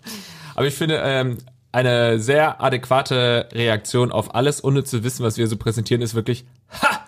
Aber 0.55 0.67
ich 0.67 0.75
finde, 0.75 1.01
ähm, 1.03 1.39
eine 1.71 2.19
sehr 2.19 2.61
adäquate 2.61 3.49
Reaktion 3.51 4.11
auf 4.11 4.35
alles, 4.35 4.63
ohne 4.63 4.83
zu 4.83 5.03
wissen, 5.03 5.25
was 5.25 5.37
wir 5.37 5.47
so 5.47 5.57
präsentieren, 5.57 6.01
ist 6.01 6.13
wirklich 6.13 6.45
Ha! 6.81 6.99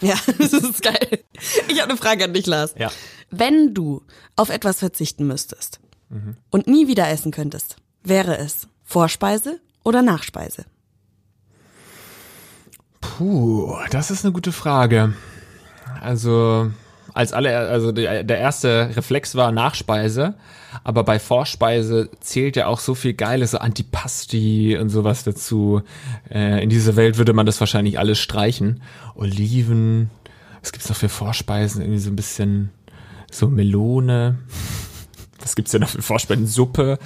Ja, 0.00 0.14
das 0.38 0.52
ist 0.52 0.82
geil. 0.82 1.24
Ich 1.68 1.80
habe 1.80 1.90
eine 1.90 1.96
Frage 1.96 2.24
an 2.24 2.34
dich, 2.34 2.46
Lars. 2.46 2.74
Ja. 2.78 2.90
Wenn 3.30 3.74
du 3.74 4.02
auf 4.36 4.50
etwas 4.50 4.78
verzichten 4.78 5.26
müsstest 5.26 5.80
und 6.50 6.66
nie 6.66 6.88
wieder 6.88 7.08
essen 7.08 7.30
könntest, 7.30 7.76
wäre 8.02 8.36
es 8.36 8.66
Vorspeise 8.84 9.60
oder 9.84 10.02
Nachspeise? 10.02 10.64
Puh, 13.00 13.76
das 13.90 14.10
ist 14.10 14.24
eine 14.24 14.32
gute 14.32 14.50
Frage. 14.50 15.14
Also, 16.00 16.70
als 17.14 17.32
alle, 17.32 17.56
also 17.58 17.92
der, 17.92 18.24
der 18.24 18.38
erste 18.38 18.90
Reflex 18.96 19.34
war 19.34 19.52
Nachspeise, 19.52 20.34
aber 20.84 21.04
bei 21.04 21.18
Vorspeise 21.18 22.08
zählt 22.20 22.56
ja 22.56 22.66
auch 22.66 22.80
so 22.80 22.94
viel 22.94 23.14
Geiles, 23.14 23.52
so 23.52 23.58
Antipasti 23.58 24.76
und 24.78 24.88
sowas 24.88 25.24
dazu. 25.24 25.82
Äh, 26.30 26.62
in 26.62 26.70
dieser 26.70 26.96
Welt 26.96 27.18
würde 27.18 27.32
man 27.32 27.46
das 27.46 27.60
wahrscheinlich 27.60 27.98
alles 27.98 28.18
streichen. 28.18 28.82
Oliven, 29.14 30.10
was 30.60 30.72
gibt's 30.72 30.88
noch 30.88 30.96
für 30.96 31.08
Vorspeisen? 31.08 31.82
Irgendwie 31.82 32.00
so 32.00 32.10
ein 32.10 32.16
bisschen 32.16 32.70
so 33.30 33.48
Melone. 33.48 34.38
Was 35.42 35.56
gibt's 35.56 35.70
denn 35.70 35.80
noch 35.80 35.88
für 35.88 36.02
Vorspeisen? 36.02 36.46
Suppe. 36.46 36.98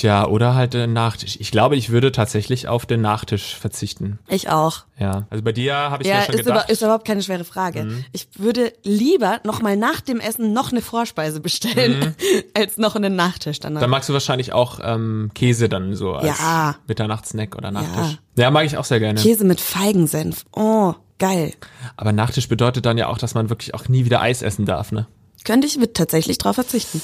Tja, 0.00 0.28
oder 0.28 0.54
halt 0.54 0.74
den 0.74 0.92
Nachtisch. 0.92 1.36
Ich 1.40 1.50
glaube, 1.50 1.74
ich 1.74 1.90
würde 1.90 2.12
tatsächlich 2.12 2.68
auf 2.68 2.86
den 2.86 3.00
Nachtisch 3.00 3.56
verzichten. 3.56 4.20
Ich 4.28 4.48
auch. 4.48 4.84
Ja, 4.96 5.26
also 5.28 5.42
bei 5.42 5.50
dir 5.50 5.74
habe 5.74 6.04
ich 6.04 6.08
Ja, 6.08 6.18
ja 6.20 6.22
schon 6.22 6.34
ist, 6.36 6.44
gedacht. 6.44 6.54
Mhm. 6.54 6.62
über, 6.66 6.70
ist 6.70 6.82
überhaupt 6.82 7.04
keine 7.04 7.20
schwere 7.20 7.42
Frage. 7.42 8.04
Ich 8.12 8.28
würde 8.36 8.72
lieber 8.84 9.40
noch 9.42 9.60
mal 9.60 9.76
nach 9.76 10.00
dem 10.00 10.20
Essen 10.20 10.52
noch 10.52 10.70
eine 10.70 10.82
Vorspeise 10.82 11.40
bestellen, 11.40 12.14
als 12.54 12.76
noch 12.76 12.94
einen 12.94 13.16
Nachtisch 13.16 13.58
danach. 13.58 13.80
Mhm. 13.80 13.82
Dann 13.82 13.90
magst 13.90 14.08
du 14.08 14.12
wahrscheinlich 14.12 14.52
auch 14.52 14.78
ähm, 14.80 15.32
Käse 15.34 15.68
dann 15.68 15.96
so 15.96 16.14
als 16.14 16.38
Ja. 16.38 16.76
Mitternachtssnack 16.86 17.56
oder 17.56 17.72
Nachtisch. 17.72 18.18
Ja. 18.36 18.52
mag 18.52 18.66
ich 18.66 18.76
auch 18.76 18.84
sehr 18.84 19.00
gerne. 19.00 19.20
Käse 19.20 19.44
mit 19.44 19.60
Feigensenf. 19.60 20.44
Oh, 20.52 20.94
geil. 21.18 21.54
Aber 21.96 22.12
Nachtisch 22.12 22.48
bedeutet 22.48 22.86
dann 22.86 22.98
ja 22.98 23.08
auch, 23.08 23.18
dass 23.18 23.34
man 23.34 23.50
wirklich 23.50 23.74
auch 23.74 23.88
nie 23.88 24.04
wieder 24.04 24.20
Eis 24.20 24.42
essen 24.42 24.64
darf, 24.64 24.92
ne? 24.92 25.08
Könnte 25.44 25.66
ich 25.66 25.76
mit 25.76 25.94
tatsächlich 25.94 26.38
drauf 26.38 26.54
verzichten. 26.54 27.02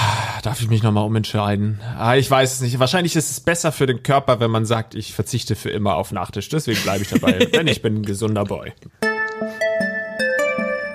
Da 0.44 0.50
darf 0.50 0.60
ich 0.60 0.68
mich 0.68 0.84
nochmal 0.84 1.06
umentscheiden. 1.06 1.80
Ah, 1.98 2.18
ich 2.18 2.30
weiß 2.30 2.56
es 2.56 2.60
nicht. 2.60 2.78
Wahrscheinlich 2.78 3.16
ist 3.16 3.32
es 3.32 3.40
besser 3.40 3.72
für 3.72 3.86
den 3.86 4.04
Körper, 4.04 4.42
wenn 4.42 4.52
man 4.52 4.66
sagt, 4.66 4.94
ich 4.94 5.14
verzichte 5.14 5.56
für 5.56 5.70
immer 5.70 5.96
auf 5.96 6.12
Nachtisch. 6.12 6.50
Deswegen 6.50 6.82
bleibe 6.82 7.04
ich 7.04 7.08
dabei, 7.08 7.46
denn 7.54 7.66
ich 7.68 7.82
bin 7.82 7.96
ein 7.96 8.04
gesunder 8.04 8.44
Boy. 8.44 8.74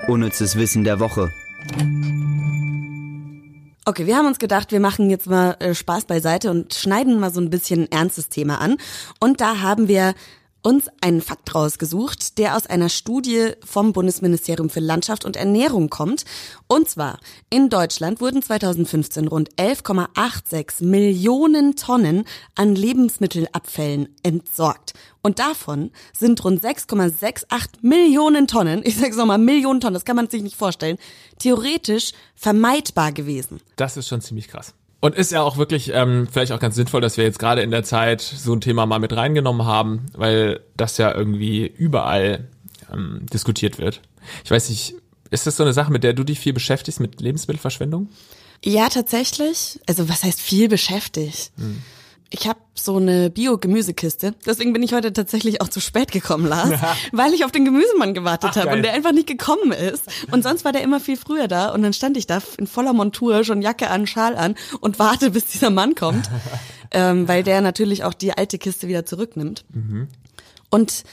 Unnützes 0.07 0.55
Wissen 0.55 0.83
der 0.83 0.99
Woche. 0.99 1.31
Okay, 3.85 4.05
wir 4.05 4.17
haben 4.17 4.27
uns 4.27 4.37
gedacht, 4.37 4.71
wir 4.71 4.79
machen 4.79 5.09
jetzt 5.09 5.25
mal 5.25 5.57
äh, 5.57 5.73
Spaß 5.73 6.05
beiseite 6.05 6.51
und 6.51 6.75
schneiden 6.75 7.19
mal 7.19 7.33
so 7.33 7.41
ein 7.41 7.49
bisschen 7.49 7.85
ein 7.85 7.91
ernstes 7.91 8.29
Thema 8.29 8.61
an. 8.61 8.77
Und 9.19 9.41
da 9.41 9.61
haben 9.61 9.87
wir 9.87 10.13
uns 10.61 10.87
einen 11.01 11.21
Fakt 11.21 11.53
rausgesucht, 11.55 12.37
der 12.37 12.55
aus 12.55 12.67
einer 12.67 12.89
Studie 12.89 13.51
vom 13.65 13.93
Bundesministerium 13.93 14.69
für 14.69 14.79
Landschaft 14.79 15.25
und 15.25 15.35
Ernährung 15.35 15.89
kommt. 15.89 16.25
Und 16.67 16.89
zwar, 16.89 17.19
in 17.49 17.69
Deutschland 17.69 18.21
wurden 18.21 18.41
2015 18.41 19.27
rund 19.27 19.53
11,86 19.55 20.83
Millionen 20.83 21.75
Tonnen 21.75 22.25
an 22.55 22.75
Lebensmittelabfällen 22.75 24.15
entsorgt. 24.23 24.93
Und 25.21 25.39
davon 25.39 25.91
sind 26.17 26.43
rund 26.43 26.63
6,68 26.63 27.67
Millionen 27.81 28.47
Tonnen, 28.47 28.81
ich 28.85 28.97
sag's 28.97 29.17
nochmal, 29.17 29.37
Millionen 29.37 29.81
Tonnen, 29.81 29.93
das 29.93 30.05
kann 30.05 30.15
man 30.15 30.29
sich 30.29 30.41
nicht 30.41 30.55
vorstellen, 30.55 30.97
theoretisch 31.39 32.11
vermeidbar 32.35 33.11
gewesen. 33.11 33.61
Das 33.75 33.97
ist 33.97 34.07
schon 34.07 34.21
ziemlich 34.21 34.47
krass. 34.47 34.73
Und 35.01 35.15
ist 35.15 35.31
ja 35.31 35.41
auch 35.41 35.57
wirklich 35.57 35.91
ähm, 35.93 36.27
vielleicht 36.29 36.51
auch 36.51 36.59
ganz 36.59 36.75
sinnvoll, 36.75 36.99
dass 36.99 37.15
wir 37.15 37.23
jetzt 37.23 37.39
gerade 37.39 37.61
in 37.61 37.71
der 37.71 37.83
Zeit 37.83 38.21
so 38.21 38.53
ein 38.53 38.59
Thema 38.59 38.85
mal 38.85 38.99
mit 38.99 39.15
reingenommen 39.15 39.65
haben, 39.65 40.07
weil 40.13 40.59
das 40.75 40.97
ja 40.97 41.15
irgendwie 41.15 41.65
überall 41.65 42.49
ähm, 42.91 43.25
diskutiert 43.31 43.77
wird. 43.77 44.01
Ich 44.43 44.51
weiß 44.51 44.69
nicht, 44.69 44.95
ist 45.31 45.47
das 45.47 45.55
so 45.55 45.63
eine 45.63 45.73
Sache, 45.73 45.91
mit 45.91 46.03
der 46.03 46.13
du 46.13 46.23
dich 46.23 46.39
viel 46.39 46.53
beschäftigst, 46.53 46.99
mit 46.99 47.21
Lebensmittelverschwendung? 47.21 48.09
Ja, 48.63 48.89
tatsächlich. 48.89 49.79
Also 49.87 50.09
was 50.09 50.23
heißt 50.23 50.41
viel 50.41 50.67
beschäftigt? 50.67 51.51
Hm. 51.57 51.81
Ich 52.31 52.47
habe 52.47 52.59
so 52.75 52.97
eine 52.97 53.29
Bio-Gemüsekiste. 53.29 54.35
Deswegen 54.45 54.71
bin 54.71 54.83
ich 54.83 54.93
heute 54.93 55.11
tatsächlich 55.13 55.61
auch 55.61 55.67
zu 55.67 55.79
spät 55.79 56.11
gekommen, 56.11 56.45
Lars, 56.45 56.69
ja. 56.69 56.95
weil 57.11 57.33
ich 57.33 57.43
auf 57.43 57.51
den 57.51 57.65
Gemüsemann 57.65 58.13
gewartet 58.13 58.55
habe 58.55 58.75
und 58.75 58.83
der 58.83 58.93
einfach 58.93 59.11
nicht 59.11 59.27
gekommen 59.27 59.71
ist. 59.71 60.03
Und 60.31 60.43
sonst 60.43 60.63
war 60.63 60.71
der 60.71 60.83
immer 60.83 60.99
viel 60.99 61.17
früher 61.17 61.47
da 61.47 61.73
und 61.73 61.81
dann 61.81 61.93
stand 61.93 62.17
ich 62.17 62.27
da 62.27 62.39
in 62.57 62.67
voller 62.67 62.93
Montur, 62.93 63.43
schon 63.43 63.61
Jacke 63.61 63.89
an, 63.89 64.05
Schal 64.05 64.35
an 64.35 64.55
und 64.79 64.99
warte, 64.99 65.31
bis 65.31 65.47
dieser 65.47 65.71
Mann 65.71 65.95
kommt, 65.95 66.29
ähm, 66.91 67.27
weil 67.27 67.43
der 67.43 67.61
natürlich 67.61 68.03
auch 68.03 68.13
die 68.13 68.33
alte 68.33 68.59
Kiste 68.59 68.87
wieder 68.87 69.05
zurücknimmt. 69.05 69.65
Mhm. 69.73 70.07
Und 70.69 71.03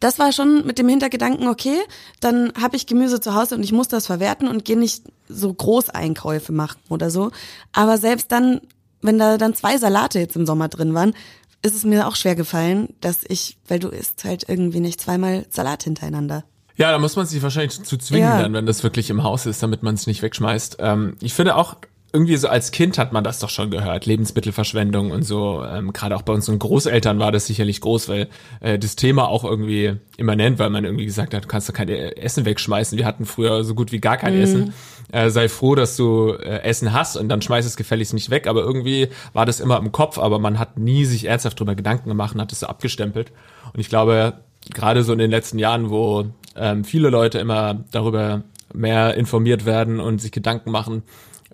das 0.00 0.18
war 0.18 0.32
schon 0.32 0.66
mit 0.66 0.78
dem 0.78 0.88
Hintergedanken, 0.88 1.48
okay, 1.48 1.78
dann 2.20 2.52
habe 2.60 2.76
ich 2.76 2.86
Gemüse 2.86 3.20
zu 3.20 3.34
Hause 3.34 3.54
und 3.54 3.62
ich 3.62 3.72
muss 3.72 3.88
das 3.88 4.06
verwerten 4.06 4.48
und 4.48 4.64
gehe 4.64 4.78
nicht 4.78 5.04
so 5.28 5.52
Großeinkäufe 5.52 6.52
machen 6.52 6.78
oder 6.88 7.10
so. 7.10 7.30
Aber 7.72 7.96
selbst 7.96 8.30
dann 8.32 8.60
wenn 9.04 9.18
da 9.18 9.38
dann 9.38 9.54
zwei 9.54 9.78
Salate 9.78 10.18
jetzt 10.18 10.36
im 10.36 10.46
Sommer 10.46 10.68
drin 10.68 10.94
waren, 10.94 11.14
ist 11.62 11.74
es 11.74 11.84
mir 11.84 12.06
auch 12.06 12.16
schwer 12.16 12.34
gefallen, 12.34 12.94
dass 13.00 13.20
ich, 13.26 13.56
weil 13.68 13.78
du 13.78 13.88
isst 13.88 14.24
halt 14.24 14.48
irgendwie 14.48 14.80
nicht 14.80 15.00
zweimal 15.00 15.46
Salat 15.50 15.84
hintereinander. 15.84 16.44
Ja, 16.76 16.90
da 16.90 16.98
muss 16.98 17.14
man 17.16 17.26
sich 17.26 17.42
wahrscheinlich 17.42 17.82
zu 17.82 17.96
zwingen, 17.96 18.28
ja. 18.28 18.42
dann, 18.42 18.52
wenn 18.52 18.66
das 18.66 18.82
wirklich 18.82 19.08
im 19.08 19.22
Haus 19.22 19.46
ist, 19.46 19.62
damit 19.62 19.82
man 19.82 19.94
es 19.94 20.06
nicht 20.06 20.22
wegschmeißt. 20.22 20.78
Ähm, 20.80 21.16
ich 21.20 21.32
finde 21.32 21.56
auch, 21.56 21.76
irgendwie 22.14 22.36
so 22.36 22.46
als 22.46 22.70
Kind 22.70 22.96
hat 22.96 23.12
man 23.12 23.24
das 23.24 23.40
doch 23.40 23.50
schon 23.50 23.72
gehört, 23.72 24.06
Lebensmittelverschwendung 24.06 25.10
und 25.10 25.24
so. 25.24 25.64
Ähm, 25.64 25.92
Gerade 25.92 26.14
auch 26.14 26.22
bei 26.22 26.32
unseren 26.32 26.60
Großeltern 26.60 27.18
war 27.18 27.32
das 27.32 27.46
sicherlich 27.46 27.80
groß, 27.80 28.08
weil 28.08 28.28
äh, 28.60 28.78
das 28.78 28.94
Thema 28.94 29.26
auch 29.28 29.42
irgendwie 29.42 29.96
immanent, 30.16 30.60
weil 30.60 30.70
man 30.70 30.84
irgendwie 30.84 31.06
gesagt 31.06 31.34
hat, 31.34 31.42
du 31.42 31.48
kannst 31.48 31.68
doch 31.68 31.74
kein 31.74 31.88
Essen 31.88 32.44
wegschmeißen. 32.44 32.96
Wir 32.96 33.04
hatten 33.04 33.26
früher 33.26 33.64
so 33.64 33.74
gut 33.74 33.90
wie 33.90 33.98
gar 33.98 34.16
kein 34.16 34.36
mhm. 34.36 34.42
Essen. 34.42 34.74
Äh, 35.10 35.30
sei 35.30 35.48
froh, 35.48 35.74
dass 35.74 35.96
du 35.96 36.34
äh, 36.34 36.62
Essen 36.62 36.92
hast 36.92 37.16
und 37.16 37.28
dann 37.28 37.42
schmeiß 37.42 37.66
es 37.66 37.76
gefälligst 37.76 38.14
nicht 38.14 38.30
weg. 38.30 38.46
Aber 38.46 38.62
irgendwie 38.62 39.08
war 39.32 39.44
das 39.44 39.58
immer 39.58 39.78
im 39.78 39.90
Kopf, 39.90 40.16
aber 40.16 40.38
man 40.38 40.60
hat 40.60 40.78
nie 40.78 41.06
sich 41.06 41.24
ernsthaft 41.24 41.58
drüber 41.58 41.74
Gedanken 41.74 42.08
gemacht 42.08 42.36
und 42.36 42.40
hat 42.40 42.52
es 42.52 42.60
so 42.60 42.68
abgestempelt. 42.68 43.32
Und 43.72 43.80
ich 43.80 43.88
glaube, 43.88 44.34
gerade 44.72 45.02
so 45.02 45.12
in 45.12 45.18
den 45.18 45.32
letzten 45.32 45.58
Jahren, 45.58 45.90
wo 45.90 46.26
ähm, 46.54 46.84
viele 46.84 47.10
Leute 47.10 47.40
immer 47.40 47.74
darüber 47.90 48.44
mehr 48.72 49.14
informiert 49.14 49.66
werden 49.66 49.98
und 49.98 50.20
sich 50.20 50.30
Gedanken 50.30 50.70
machen, 50.70 51.02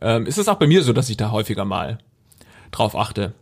ähm, 0.01 0.27
ist 0.27 0.39
es 0.39 0.49
auch 0.49 0.57
bei 0.57 0.67
mir 0.67 0.83
so, 0.83 0.93
dass 0.93 1.11
ich 1.11 1.17
da 1.17 1.31
häufiger 1.31 1.65
mal 1.65 1.99
drauf 2.71 2.97
achte. 2.97 3.33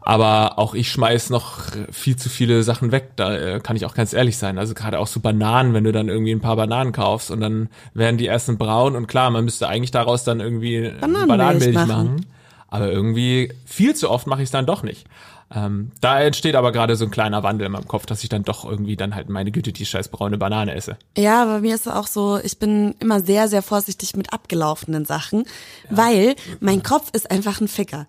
Aber 0.00 0.58
auch 0.58 0.74
ich 0.74 0.90
schmeiß 0.90 1.30
noch 1.30 1.60
viel 1.90 2.16
zu 2.16 2.28
viele 2.28 2.62
Sachen 2.62 2.92
weg, 2.92 3.10
da 3.16 3.36
äh, 3.36 3.60
kann 3.60 3.76
ich 3.76 3.84
auch 3.84 3.94
ganz 3.94 4.12
ehrlich 4.12 4.38
sein. 4.38 4.58
Also 4.58 4.74
gerade 4.74 4.98
auch 4.98 5.06
so 5.06 5.20
Bananen, 5.20 5.74
wenn 5.74 5.84
du 5.84 5.92
dann 5.92 6.08
irgendwie 6.08 6.32
ein 6.32 6.40
paar 6.40 6.56
Bananen 6.56 6.92
kaufst 6.92 7.30
und 7.30 7.40
dann 7.40 7.68
werden 7.94 8.16
die 8.16 8.26
ersten 8.26 8.58
braun 8.58 8.96
und 8.96 9.06
klar, 9.06 9.30
man 9.30 9.44
müsste 9.44 9.68
eigentlich 9.68 9.90
daraus 9.90 10.24
dann 10.24 10.40
irgendwie 10.40 10.90
Bananenmilch, 11.00 11.28
Bananenmilch 11.28 11.74
machen. 11.74 11.88
machen. 11.88 12.26
Aber 12.68 12.90
irgendwie 12.90 13.52
viel 13.66 13.94
zu 13.94 14.10
oft 14.10 14.26
mache 14.26 14.42
ich 14.42 14.46
es 14.46 14.52
dann 14.52 14.64
doch 14.64 14.82
nicht. 14.82 15.06
Ähm, 15.52 15.90
da 16.00 16.20
entsteht 16.20 16.54
aber 16.54 16.70
gerade 16.70 16.94
so 16.96 17.04
ein 17.04 17.10
kleiner 17.10 17.42
Wandel 17.42 17.66
in 17.66 17.72
meinem 17.72 17.88
Kopf, 17.88 18.06
dass 18.06 18.22
ich 18.22 18.28
dann 18.28 18.44
doch 18.44 18.64
irgendwie 18.64 18.96
dann 18.96 19.14
halt 19.14 19.28
meine 19.28 19.50
Güte 19.50 19.72
die 19.72 19.84
scheiß 19.84 20.08
braune 20.08 20.38
Banane 20.38 20.74
esse. 20.74 20.96
Ja, 21.16 21.44
bei 21.44 21.60
mir 21.60 21.74
ist 21.74 21.86
es 21.86 21.92
auch 21.92 22.06
so, 22.06 22.38
ich 22.42 22.58
bin 22.58 22.94
immer 23.00 23.20
sehr, 23.20 23.48
sehr 23.48 23.62
vorsichtig 23.62 24.16
mit 24.16 24.32
abgelaufenen 24.32 25.04
Sachen, 25.04 25.44
ja. 25.90 25.96
weil 25.96 26.36
mein 26.60 26.82
Kopf 26.82 27.10
ist 27.12 27.30
einfach 27.30 27.60
ein 27.60 27.68
Ficker. 27.68 28.06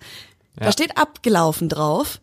Ja. 0.59 0.65
Da 0.65 0.71
steht 0.71 0.97
abgelaufen 0.97 1.67
drauf 1.67 2.19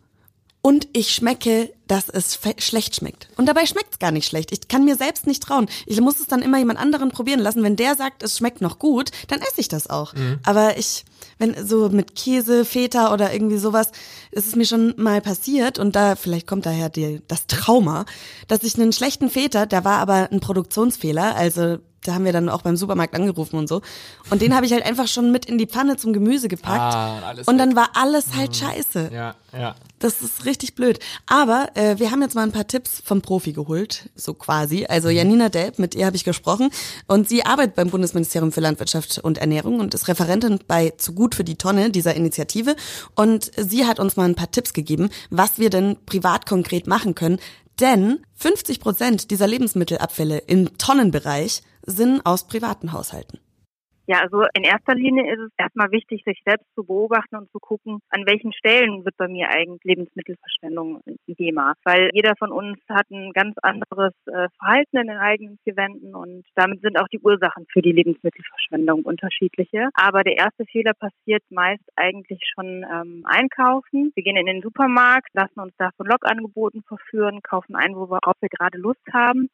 und 0.61 0.87
ich 0.93 1.13
schmecke, 1.13 1.71
dass 1.87 2.09
es 2.09 2.39
schlecht 2.57 2.95
schmeckt. 2.95 3.29
Und 3.37 3.45
dabei 3.47 3.65
schmeckt 3.65 3.93
es 3.93 3.99
gar 3.99 4.11
nicht 4.11 4.27
schlecht. 4.27 4.51
Ich 4.51 4.67
kann 4.67 4.85
mir 4.85 4.95
selbst 4.95 5.25
nicht 5.25 5.41
trauen. 5.41 5.69
Ich 5.85 5.99
muss 6.01 6.19
es 6.19 6.27
dann 6.27 6.41
immer 6.41 6.57
jemand 6.57 6.79
anderen 6.79 7.09
probieren 7.09 7.39
lassen. 7.39 7.63
Wenn 7.63 7.75
der 7.75 7.95
sagt, 7.95 8.23
es 8.23 8.37
schmeckt 8.37 8.61
noch 8.61 8.77
gut, 8.77 9.11
dann 9.27 9.39
esse 9.39 9.61
ich 9.61 9.69
das 9.69 9.89
auch. 9.89 10.13
Mhm. 10.13 10.39
Aber 10.43 10.77
ich 10.77 11.05
wenn 11.39 11.65
so 11.65 11.89
mit 11.89 12.15
Käse, 12.15 12.65
Feta 12.65 13.13
oder 13.13 13.33
irgendwie 13.33 13.57
sowas, 13.57 13.91
ist 14.31 14.47
es 14.47 14.55
mir 14.55 14.65
schon 14.65 14.93
mal 14.97 15.21
passiert 15.21 15.79
und 15.79 15.95
da 15.95 16.15
vielleicht 16.15 16.47
kommt 16.47 16.65
daher 16.65 16.89
die, 16.89 17.21
das 17.27 17.47
Trauma, 17.47 18.05
dass 18.47 18.63
ich 18.63 18.75
einen 18.75 18.93
schlechten 18.93 19.29
Feta, 19.29 19.65
der 19.65 19.85
war 19.85 19.99
aber 19.99 20.29
ein 20.31 20.41
Produktionsfehler, 20.41 21.35
also 21.35 21.77
da 22.03 22.13
haben 22.13 22.25
wir 22.25 22.33
dann 22.33 22.49
auch 22.49 22.61
beim 22.61 22.77
Supermarkt 22.77 23.15
angerufen 23.15 23.57
und 23.57 23.67
so. 23.67 23.81
Und 24.29 24.41
den 24.41 24.55
habe 24.55 24.65
ich 24.65 24.71
halt 24.71 24.85
einfach 24.85 25.07
schon 25.07 25.31
mit 25.31 25.45
in 25.45 25.57
die 25.57 25.67
Pfanne 25.67 25.97
zum 25.97 26.13
Gemüse 26.13 26.47
gepackt. 26.47 26.79
Ah, 26.79 27.33
und, 27.45 27.57
dann 27.57 27.75
war 27.75 27.89
alles 27.93 28.35
halt 28.35 28.51
mhm. 28.51 28.53
scheiße. 28.53 29.09
Ja, 29.13 29.35
ja. 29.53 29.75
Das 29.99 30.21
ist 30.21 30.45
richtig 30.45 30.75
blöd. 30.75 30.99
Aber 31.27 31.69
äh, 31.75 31.99
wir 31.99 32.11
haben 32.11 32.21
jetzt 32.21 32.35
mal 32.35 32.43
ein 32.43 32.53
paar 32.53 32.67
Tipps 32.67 33.01
vom 33.03 33.21
Profi 33.21 33.51
geholt, 33.51 34.09
so 34.15 34.33
quasi. 34.33 34.85
Also 34.85 35.09
mhm. 35.09 35.15
Janina 35.15 35.49
Delp, 35.49 35.77
mit 35.77 35.93
ihr 35.93 36.05
habe 36.05 36.15
ich 36.15 36.23
gesprochen. 36.23 36.69
Und 37.07 37.27
sie 37.27 37.45
arbeitet 37.45 37.75
beim 37.75 37.89
Bundesministerium 37.89 38.51
für 38.51 38.61
Landwirtschaft 38.61 39.19
und 39.19 39.37
Ernährung 39.39 39.79
und 39.79 39.93
ist 39.93 40.07
Referentin 40.07 40.59
bei 40.67 40.91
Zu 40.91 41.13
gut 41.13 41.35
für 41.35 41.43
die 41.43 41.55
Tonne 41.55 41.89
dieser 41.89 42.15
Initiative. 42.15 42.75
Und 43.15 43.51
sie 43.57 43.85
hat 43.85 43.99
uns 43.99 44.15
mal 44.15 44.25
ein 44.25 44.35
paar 44.35 44.51
Tipps 44.51 44.73
gegeben, 44.73 45.09
was 45.29 45.59
wir 45.59 45.69
denn 45.69 45.97
privat 46.05 46.45
konkret 46.45 46.87
machen 46.87 47.13
können. 47.13 47.39
Denn 47.79 48.19
50 48.35 48.79
Prozent 48.79 49.31
dieser 49.31 49.47
Lebensmittelabfälle 49.47 50.39
im 50.39 50.77
Tonnenbereich 50.77 51.61
sind 51.89 52.25
aus 52.25 52.47
privaten 52.47 52.93
Haushalten. 52.93 53.39
Ja, 54.09 54.21
also 54.21 54.43
in 54.55 54.63
erster 54.63 54.95
Linie 54.95 55.31
ist 55.31 55.39
es 55.39 55.51
erstmal 55.55 55.91
wichtig, 55.91 56.23
sich 56.25 56.41
selbst 56.43 56.65
zu 56.73 56.83
beobachten 56.83 57.35
und 57.35 57.51
zu 57.51 57.59
gucken, 57.59 57.99
an 58.09 58.25
welchen 58.25 58.51
Stellen 58.53 59.05
wird 59.05 59.15
bei 59.17 59.27
mir 59.27 59.49
eigentlich 59.51 59.83
Lebensmittelverschwendung 59.83 61.01
ein 61.05 61.35
Thema. 61.35 61.73
Weil 61.83 62.09
jeder 62.13 62.33
von 62.39 62.51
uns 62.51 62.79
hat 62.89 63.07
ein 63.11 63.33
ganz 63.33 63.53
anderes 63.61 64.13
äh, 64.25 64.47
Verhalten 64.57 64.97
in 64.97 65.07
den 65.09 65.17
eigenen 65.19 65.59
vier 65.63 65.77
Wänden 65.77 66.15
und 66.15 66.43
damit 66.55 66.81
sind 66.81 66.97
auch 66.97 67.07
die 67.09 67.19
Ursachen 67.19 67.67
für 67.71 67.83
die 67.83 67.91
Lebensmittelverschwendung 67.91 69.03
unterschiedliche. 69.03 69.89
Aber 69.93 70.23
der 70.23 70.37
erste 70.37 70.65
Fehler 70.65 70.93
passiert 70.95 71.43
meist 71.51 71.85
eigentlich 71.95 72.41
schon 72.55 72.83
ähm, 72.91 73.21
einkaufen. 73.25 74.11
Wir 74.15 74.23
gehen 74.23 74.37
in 74.37 74.47
den 74.47 74.63
Supermarkt, 74.63 75.29
lassen 75.33 75.59
uns 75.59 75.73
da 75.77 75.91
von 75.97 76.07
Logangeboten 76.07 76.81
verführen, 76.81 77.43
kaufen 77.43 77.75
ein, 77.75 77.95
worauf 77.95 78.33
wir 78.41 78.49
gerade 78.49 78.79
Lust 78.79 79.05
haben 79.13 79.49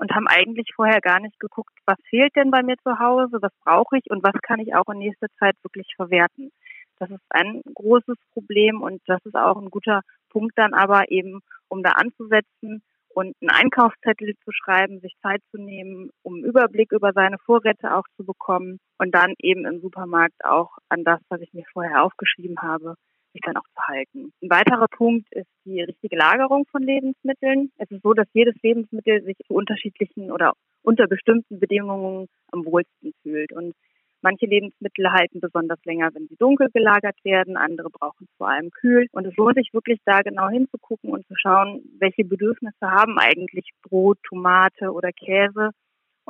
und 0.00 0.12
haben 0.14 0.26
eigentlich 0.26 0.70
vorher 0.74 1.00
gar 1.00 1.20
nicht 1.20 1.38
geguckt, 1.38 1.72
was 1.84 1.98
fehlt 2.08 2.34
denn 2.34 2.50
bei 2.50 2.62
mir 2.62 2.76
zu 2.78 2.98
Hause, 2.98 3.38
was 3.42 3.52
brauche 3.64 3.98
ich 3.98 4.10
und 4.10 4.22
was 4.22 4.40
kann 4.42 4.58
ich 4.58 4.74
auch 4.74 4.88
in 4.88 4.98
nächster 4.98 5.28
Zeit 5.38 5.54
wirklich 5.62 5.92
verwerten. 5.94 6.50
Das 6.98 7.10
ist 7.10 7.24
ein 7.28 7.60
großes 7.74 8.16
Problem 8.32 8.80
und 8.80 9.02
das 9.06 9.24
ist 9.24 9.36
auch 9.36 9.60
ein 9.60 9.70
guter 9.70 10.00
Punkt 10.30 10.56
dann 10.56 10.72
aber 10.72 11.10
eben, 11.10 11.40
um 11.68 11.82
da 11.82 11.90
anzusetzen 11.90 12.82
und 13.10 13.36
einen 13.40 13.50
Einkaufszettel 13.50 14.34
zu 14.42 14.52
schreiben, 14.52 15.00
sich 15.00 15.14
Zeit 15.22 15.42
zu 15.50 15.58
nehmen, 15.58 16.10
um 16.22 16.34
einen 16.34 16.44
Überblick 16.44 16.92
über 16.92 17.12
seine 17.12 17.38
Vorräte 17.38 17.94
auch 17.94 18.04
zu 18.16 18.24
bekommen 18.24 18.78
und 18.98 19.14
dann 19.14 19.34
eben 19.38 19.66
im 19.66 19.80
Supermarkt 19.80 20.44
auch 20.44 20.78
an 20.88 21.04
das, 21.04 21.20
was 21.28 21.40
ich 21.42 21.52
mir 21.52 21.64
vorher 21.72 22.04
aufgeschrieben 22.04 22.62
habe, 22.62 22.94
sich 23.32 23.40
dann 23.44 23.56
auch 23.56 23.66
zu 23.74 23.82
halten. 23.86 24.32
Ein 24.42 24.50
weiterer 24.50 24.86
Punkt 24.88 25.26
ist 25.32 25.48
die 25.64 25.82
richtige 25.82 26.16
Lagerung 26.16 26.64
von 26.70 26.82
Lebensmitteln. 26.82 27.70
Es 27.78 27.90
ist 27.90 28.02
so, 28.02 28.12
dass 28.12 28.26
jedes 28.32 28.54
Lebensmittel 28.62 29.22
sich 29.22 29.36
zu 29.46 29.54
unterschiedlichen 29.54 30.30
oder 30.30 30.52
unter 30.82 31.06
bestimmten 31.06 31.60
Bedingungen 31.60 32.28
am 32.52 32.64
wohlsten 32.64 33.12
fühlt. 33.22 33.52
Und 33.52 33.74
manche 34.22 34.46
Lebensmittel 34.46 35.10
halten 35.12 35.40
besonders 35.40 35.78
länger, 35.84 36.10
wenn 36.14 36.26
sie 36.28 36.36
dunkel 36.36 36.68
gelagert 36.72 37.16
werden, 37.24 37.56
andere 37.56 37.90
brauchen 37.90 38.26
vor 38.36 38.48
allem 38.48 38.70
kühl. 38.70 39.06
Und 39.12 39.26
es 39.26 39.36
lohnt 39.36 39.56
sich 39.56 39.72
wirklich 39.72 40.00
da 40.04 40.20
genau 40.20 40.48
hinzugucken 40.48 41.10
und 41.10 41.26
zu 41.26 41.34
schauen, 41.36 41.82
welche 41.98 42.24
Bedürfnisse 42.24 42.90
haben 42.90 43.18
eigentlich 43.18 43.70
Brot, 43.82 44.18
Tomate 44.28 44.92
oder 44.92 45.10
Käse 45.12 45.70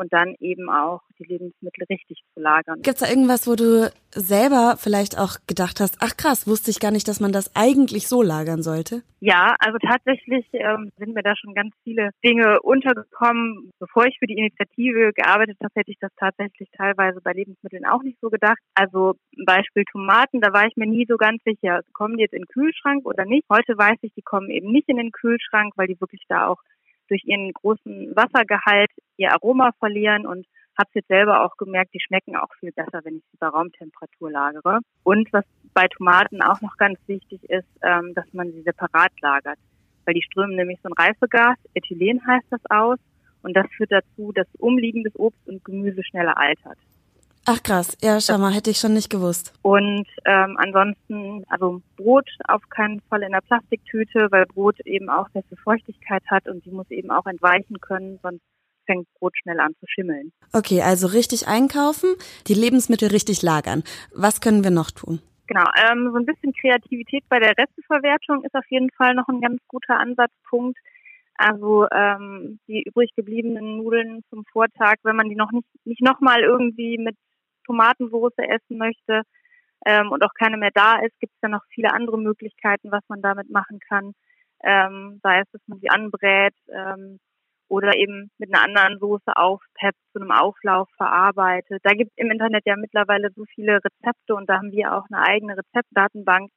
und 0.00 0.12
dann 0.14 0.35
eben 0.40 0.71
auch 0.71 1.02
die 1.19 1.25
Lebensmittel 1.25 1.85
richtig 1.90 2.23
zu 2.33 2.40
lagern. 2.40 2.80
Gibt 2.80 2.97
es 2.97 3.00
da 3.00 3.09
irgendwas, 3.09 3.47
wo 3.47 3.54
du 3.54 3.92
selber 4.12 4.76
vielleicht 4.78 5.19
auch 5.19 5.37
gedacht 5.47 5.78
hast, 5.78 5.99
ach 6.00 6.16
krass, 6.16 6.47
wusste 6.47 6.71
ich 6.71 6.80
gar 6.80 6.90
nicht, 6.90 7.07
dass 7.07 7.21
man 7.21 7.33
das 7.33 7.54
eigentlich 7.54 8.09
so 8.09 8.23
lagern 8.23 8.62
sollte? 8.62 9.02
Ja, 9.21 9.54
also 9.59 9.76
tatsächlich 9.78 10.47
ähm, 10.54 10.90
sind 10.97 11.14
mir 11.14 11.23
da 11.23 11.37
schon 11.37 11.54
ganz 11.54 11.75
viele 11.85 12.09
Dinge 12.25 12.62
untergekommen. 12.62 13.71
Bevor 13.78 14.07
ich 14.07 14.16
für 14.19 14.26
die 14.26 14.38
Initiative 14.38 15.12
gearbeitet 15.12 15.59
habe, 15.62 15.75
hätte 15.75 15.90
ich 15.90 15.99
das 16.00 16.11
tatsächlich 16.19 16.71
teilweise 16.75 17.21
bei 17.21 17.33
Lebensmitteln 17.33 17.85
auch 17.85 18.02
nicht 18.02 18.19
so 18.23 18.30
gedacht. 18.30 18.59
Also 18.75 19.16
Beispiel 19.45 19.85
Tomaten, 19.92 20.40
da 20.40 20.54
war 20.54 20.66
ich 20.66 20.76
mir 20.76 20.87
nie 20.87 21.04
so 21.07 21.19
ganz 21.19 21.42
sicher, 21.45 21.80
kommen 21.92 22.16
die 22.16 22.23
jetzt 22.23 22.33
in 22.33 22.42
den 22.42 22.49
Kühlschrank 22.49 23.04
oder 23.04 23.26
nicht. 23.26 23.45
Heute 23.50 23.76
weiß 23.76 23.99
ich, 24.00 24.14
die 24.14 24.23
kommen 24.23 24.49
eben 24.49 24.73
nicht 24.73 24.88
in 24.88 24.97
den 24.97 25.12
Kühlschrank, 25.12 25.75
weil 25.76 25.88
die 25.88 26.00
wirklich 26.00 26.25
da 26.28 26.47
auch 26.47 26.62
durch 27.11 27.25
ihren 27.25 27.52
großen 27.52 28.14
Wassergehalt 28.17 28.90
ihr 29.17 29.33
Aroma 29.33 29.73
verlieren 29.79 30.26
und 30.26 30.47
habe 30.79 30.88
es 30.88 30.95
jetzt 30.95 31.09
selber 31.09 31.45
auch 31.45 31.57
gemerkt, 31.57 31.93
die 31.93 32.00
schmecken 32.00 32.37
auch 32.37 32.49
viel 32.59 32.73
besser, 32.73 33.00
wenn 33.05 33.17
ich 33.17 33.25
sie 33.31 33.37
bei 33.38 33.49
Raumtemperatur 33.49 34.31
lagere. 34.31 34.79
Und 35.02 35.31
was 35.33 35.45
bei 35.75 35.88
Tomaten 35.88 36.40
auch 36.40 36.61
noch 36.62 36.76
ganz 36.76 36.99
wichtig 37.07 37.43
ist, 37.50 37.69
ähm, 37.83 38.14
dass 38.14 38.33
man 38.33 38.50
sie 38.52 38.62
separat 38.62 39.12
lagert, 39.21 39.59
weil 40.07 40.14
die 40.14 40.23
strömen 40.23 40.57
nämlich 40.57 40.79
so 40.83 40.88
ein 40.88 40.95
Reifegas, 40.95 41.59
Ethylen 41.75 42.25
heißt 42.26 42.47
das 42.50 42.62
aus, 42.71 42.99
und 43.43 43.57
das 43.57 43.67
führt 43.76 43.93
dazu, 43.93 44.33
dass 44.33 44.47
umliegendes 44.59 45.19
Obst 45.19 45.47
und 45.49 45.64
Gemüse 45.64 46.02
schneller 46.05 46.37
altert. 46.37 46.79
Ach 47.47 47.62
krass, 47.62 47.97
ja, 48.02 48.20
schau 48.20 48.38
mal, 48.38 48.52
hätte 48.52 48.70
ich 48.70 48.78
schon 48.78 48.92
nicht 48.92 49.11
gewusst. 49.11 49.52
Und 49.62 50.06
ähm, 50.25 50.56
ansonsten, 50.59 51.44
also 51.49 51.82
Brot 51.97 52.28
auf 52.47 52.62
keinen 52.68 53.00
Fall 53.09 53.23
in 53.23 53.32
der 53.32 53.40
Plastiktüte, 53.40 54.28
weil 54.30 54.47
Brot 54.47 54.78
eben 54.80 55.09
auch 55.09 55.28
sehr 55.32 55.42
viel 55.44 55.59
Feuchtigkeit 55.59 56.23
hat 56.30 56.47
und 56.47 56.64
die 56.64 56.70
muss 56.70 56.90
eben 56.90 57.11
auch 57.11 57.26
entweichen 57.26 57.80
können, 57.80 58.18
sonst 58.23 58.42
fängt 58.87 59.06
Brot 59.14 59.37
schnell 59.42 59.61
an 59.61 59.75
zu 59.80 59.87
schimmeln. 59.87 60.32
Okay, 60.52 60.82
also 60.82 61.06
richtig 61.06 61.49
einkaufen, 61.49 62.14
die 62.47 62.54
Lebensmittel 62.54 63.09
richtig 63.09 63.42
lagern. 63.42 63.85
Was 64.14 64.40
können 64.40 64.64
wir 64.64 64.70
noch 64.70 64.90
tun? 64.90 65.20
Genau, 65.47 65.64
ähm, 65.90 66.11
so 66.12 66.18
ein 66.18 66.26
bisschen 66.26 66.52
Kreativität 66.52 67.25
bei 67.28 67.40
der 67.40 67.56
Resteverwertung 67.59 68.44
ist 68.44 68.54
auf 68.54 68.64
jeden 68.68 68.90
Fall 68.90 69.14
noch 69.14 69.26
ein 69.28 69.40
ganz 69.40 69.61
guter 69.66 69.99
Ansatzpunkt. 69.99 70.78
Also 71.37 71.87
ähm, 71.91 72.61
die 72.69 72.83
übrig 72.87 73.11
gebliebenen 73.17 73.79
Nudeln 73.79 74.23
zum 74.31 74.45
Vortag, 74.53 74.97
wenn 75.03 75.17
man 75.17 75.29
die 75.29 75.37
noch 75.37 75.53
nicht, 75.53 75.67
nicht 75.85 76.03
nochmal 76.03 76.43
irgendwie 76.43 76.99
mit 76.99 77.17
Tomatensoße 77.67 78.43
essen 78.43 78.79
möchte 78.79 79.23
ähm, 79.87 80.11
und 80.13 80.23
auch 80.23 80.35
keine 80.39 80.57
mehr 80.57 80.71
da 80.75 80.97
ist, 81.01 81.19
gibt 81.21 81.33
es 81.35 81.41
ja 81.43 81.49
noch 81.49 81.65
viele 81.71 81.93
andere 81.93 82.19
Möglichkeiten, 82.19 82.91
was 82.91 83.03
man 83.09 83.23
damit 83.23 83.51
machen 83.51 83.79
kann. 83.89 84.13
Ähm, 84.63 85.21
sei 85.23 85.41
es, 85.41 85.51
dass 85.53 85.63
man 85.67 85.79
sie 85.81 85.89
anbrät 85.89 86.55
ähm, 86.69 87.19
oder 87.69 87.97
eben 87.97 88.31
mit 88.39 88.53
einer 88.53 88.65
anderen 88.65 88.99
Soße 88.99 89.35
aufpeppt, 89.35 89.99
zu 90.13 90.21
einem 90.21 90.33
Auflauf 90.33 90.89
verarbeitet. 90.97 91.81
Da 91.85 91.93
gibt 91.95 92.11
es 92.11 92.23
im 92.23 92.31
Internet 92.31 92.67
ja 92.67 92.77
mittlerweile 92.77 93.31
so 93.35 93.45
viele 93.55 93.77
Rezepte 93.83 94.35
und 94.35 94.51
da 94.51 94.57
haben 94.57 94.73
wir 94.73 94.95
auch 94.95 95.07
eine 95.11 95.23
eigene 95.27 95.57
Rezeptdatenbank 95.57 96.51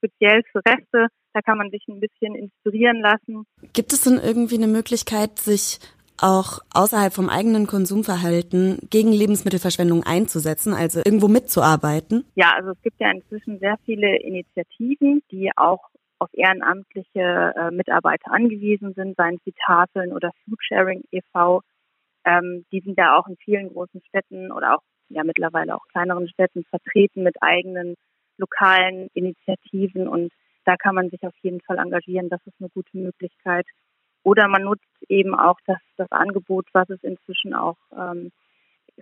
speziell 0.00 0.42
für 0.50 0.60
Reste. 0.66 1.08
Da 1.32 1.40
kann 1.42 1.58
man 1.58 1.70
sich 1.70 1.84
ein 1.88 2.00
bisschen 2.00 2.34
inspirieren 2.34 3.00
lassen. 3.00 3.46
Gibt 3.72 3.92
es 3.92 4.02
denn 4.02 4.18
irgendwie 4.18 4.56
eine 4.56 4.66
Möglichkeit, 4.66 5.38
sich 5.38 5.78
auch 6.22 6.58
außerhalb 6.74 7.12
vom 7.12 7.28
eigenen 7.28 7.66
Konsumverhalten 7.66 8.78
gegen 8.90 9.12
Lebensmittelverschwendung 9.12 10.02
einzusetzen, 10.04 10.74
also 10.74 11.00
irgendwo 11.04 11.28
mitzuarbeiten? 11.28 12.24
Ja, 12.34 12.52
also 12.56 12.70
es 12.70 12.82
gibt 12.82 13.00
ja 13.00 13.10
inzwischen 13.10 13.58
sehr 13.58 13.76
viele 13.84 14.18
Initiativen, 14.18 15.22
die 15.30 15.50
auch 15.56 15.88
auf 16.18 16.28
ehrenamtliche 16.32 17.54
äh, 17.56 17.70
Mitarbeiter 17.70 18.32
angewiesen 18.32 18.92
sind, 18.94 19.16
seien 19.16 19.36
es 19.36 19.44
die 19.46 19.54
Tafeln 19.64 20.12
oder 20.12 20.30
Foodsharing 20.44 21.02
e.V. 21.10 21.62
Ähm, 22.26 22.66
die 22.70 22.80
sind 22.80 22.98
ja 22.98 23.16
auch 23.16 23.26
in 23.26 23.36
vielen 23.38 23.70
großen 23.70 24.02
Städten 24.08 24.52
oder 24.52 24.74
auch 24.74 24.82
ja 25.08 25.24
mittlerweile 25.24 25.74
auch 25.74 25.86
kleineren 25.88 26.28
Städten 26.28 26.64
vertreten 26.64 27.22
mit 27.22 27.36
eigenen 27.40 27.94
lokalen 28.40 29.08
Initiativen 29.14 30.08
und 30.08 30.32
da 30.64 30.76
kann 30.76 30.94
man 30.94 31.10
sich 31.10 31.22
auf 31.24 31.34
jeden 31.42 31.60
Fall 31.60 31.78
engagieren. 31.78 32.28
Das 32.28 32.40
ist 32.46 32.54
eine 32.60 32.68
gute 32.68 32.96
Möglichkeit. 32.96 33.66
Oder 34.22 34.48
man 34.48 34.62
nutzt 34.62 34.84
eben 35.08 35.34
auch 35.34 35.58
das, 35.66 35.78
das 35.96 36.10
Angebot, 36.10 36.66
was 36.72 36.88
es 36.90 37.02
inzwischen 37.02 37.54
auch 37.54 37.76
ähm, 37.96 38.30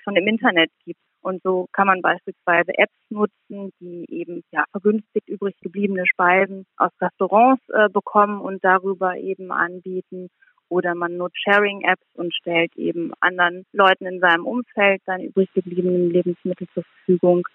schon 0.02 0.16
im 0.16 0.26
Internet 0.28 0.70
gibt. 0.84 1.00
Und 1.20 1.42
so 1.42 1.66
kann 1.72 1.88
man 1.88 2.00
beispielsweise 2.00 2.72
Apps 2.78 2.94
nutzen, 3.10 3.72
die 3.80 4.06
eben 4.08 4.44
ja, 4.52 4.64
vergünstigt 4.70 5.28
übrig 5.28 5.56
gebliebene 5.60 6.06
Speisen 6.06 6.64
aus 6.76 6.92
Restaurants 7.00 7.62
äh, 7.70 7.88
bekommen 7.88 8.40
und 8.40 8.62
darüber 8.64 9.16
eben 9.16 9.50
anbieten. 9.50 10.28
Oder 10.68 10.94
man 10.94 11.16
nutzt 11.16 11.38
Sharing-Apps 11.42 12.06
und 12.14 12.34
stellt 12.34 12.76
eben 12.76 13.12
anderen 13.20 13.64
Leuten 13.72 14.06
in 14.06 14.20
seinem 14.20 14.46
Umfeld 14.46 15.02
seine 15.06 15.24
übrig 15.24 15.52
gebliebenen 15.54 16.10
Lebensmittel 16.10 16.68
zur 16.74 16.84
Verfügung. 16.84 17.48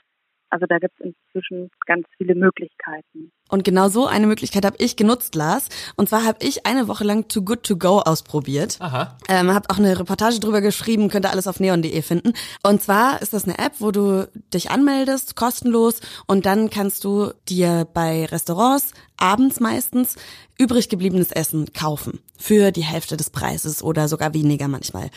Also 0.54 0.68
da 0.68 0.78
gibt 0.78 0.94
es 1.00 1.08
inzwischen 1.34 1.72
ganz 1.88 2.06
viele 2.16 2.36
Möglichkeiten. 2.36 3.32
Und 3.50 3.64
genau 3.64 3.90
so 3.90 4.06
eine 4.06 4.28
Möglichkeit 4.28 4.66
habe 4.66 4.76
ich 4.78 4.96
genutzt, 4.96 5.34
Lars. 5.34 5.68
Und 5.96 6.10
zwar 6.10 6.26
habe 6.26 6.46
ich 6.46 6.68
eine 6.68 6.88
Woche 6.88 7.04
lang 7.04 7.28
Too 7.28 7.42
Good 7.42 7.64
To 7.64 7.76
Go 7.76 8.02
ausprobiert. 8.02 8.78
Aha. 8.80 9.18
Ähm, 9.30 9.52
habe 9.52 9.72
auch 9.72 9.80
eine 9.80 9.98
Reportage 9.98 10.40
drüber 10.40 10.62
geschrieben, 10.62 11.10
könnt 11.10 11.26
ihr 11.26 11.32
alles 11.32 11.48
auf 11.48 11.60
neon.de 11.60 12.00
finden. 12.04 12.34
Und 12.62 12.84
zwar 12.84 13.20
ist 13.24 13.34
das 13.34 13.46
eine 13.46 13.58
App, 13.58 13.74
wo 13.80 13.90
du 13.90 14.30
dich 14.54 14.70
anmeldest, 14.70 15.36
kostenlos. 15.36 16.02
Und 16.28 16.46
dann 16.46 16.70
kannst 16.70 17.04
du 17.04 17.32
dir 17.50 17.88
bei 17.92 18.26
Restaurants 18.26 18.94
abends 19.18 19.60
meistens 19.60 20.18
übrig 20.60 20.88
gebliebenes 20.88 21.32
Essen 21.32 21.74
kaufen. 21.74 22.20
Für 22.38 22.72
die 22.72 22.84
Hälfte 22.84 23.18
des 23.18 23.32
Preises 23.32 23.82
oder 23.82 24.08
sogar 24.08 24.36
weniger 24.36 24.68
manchmal. 24.68 25.10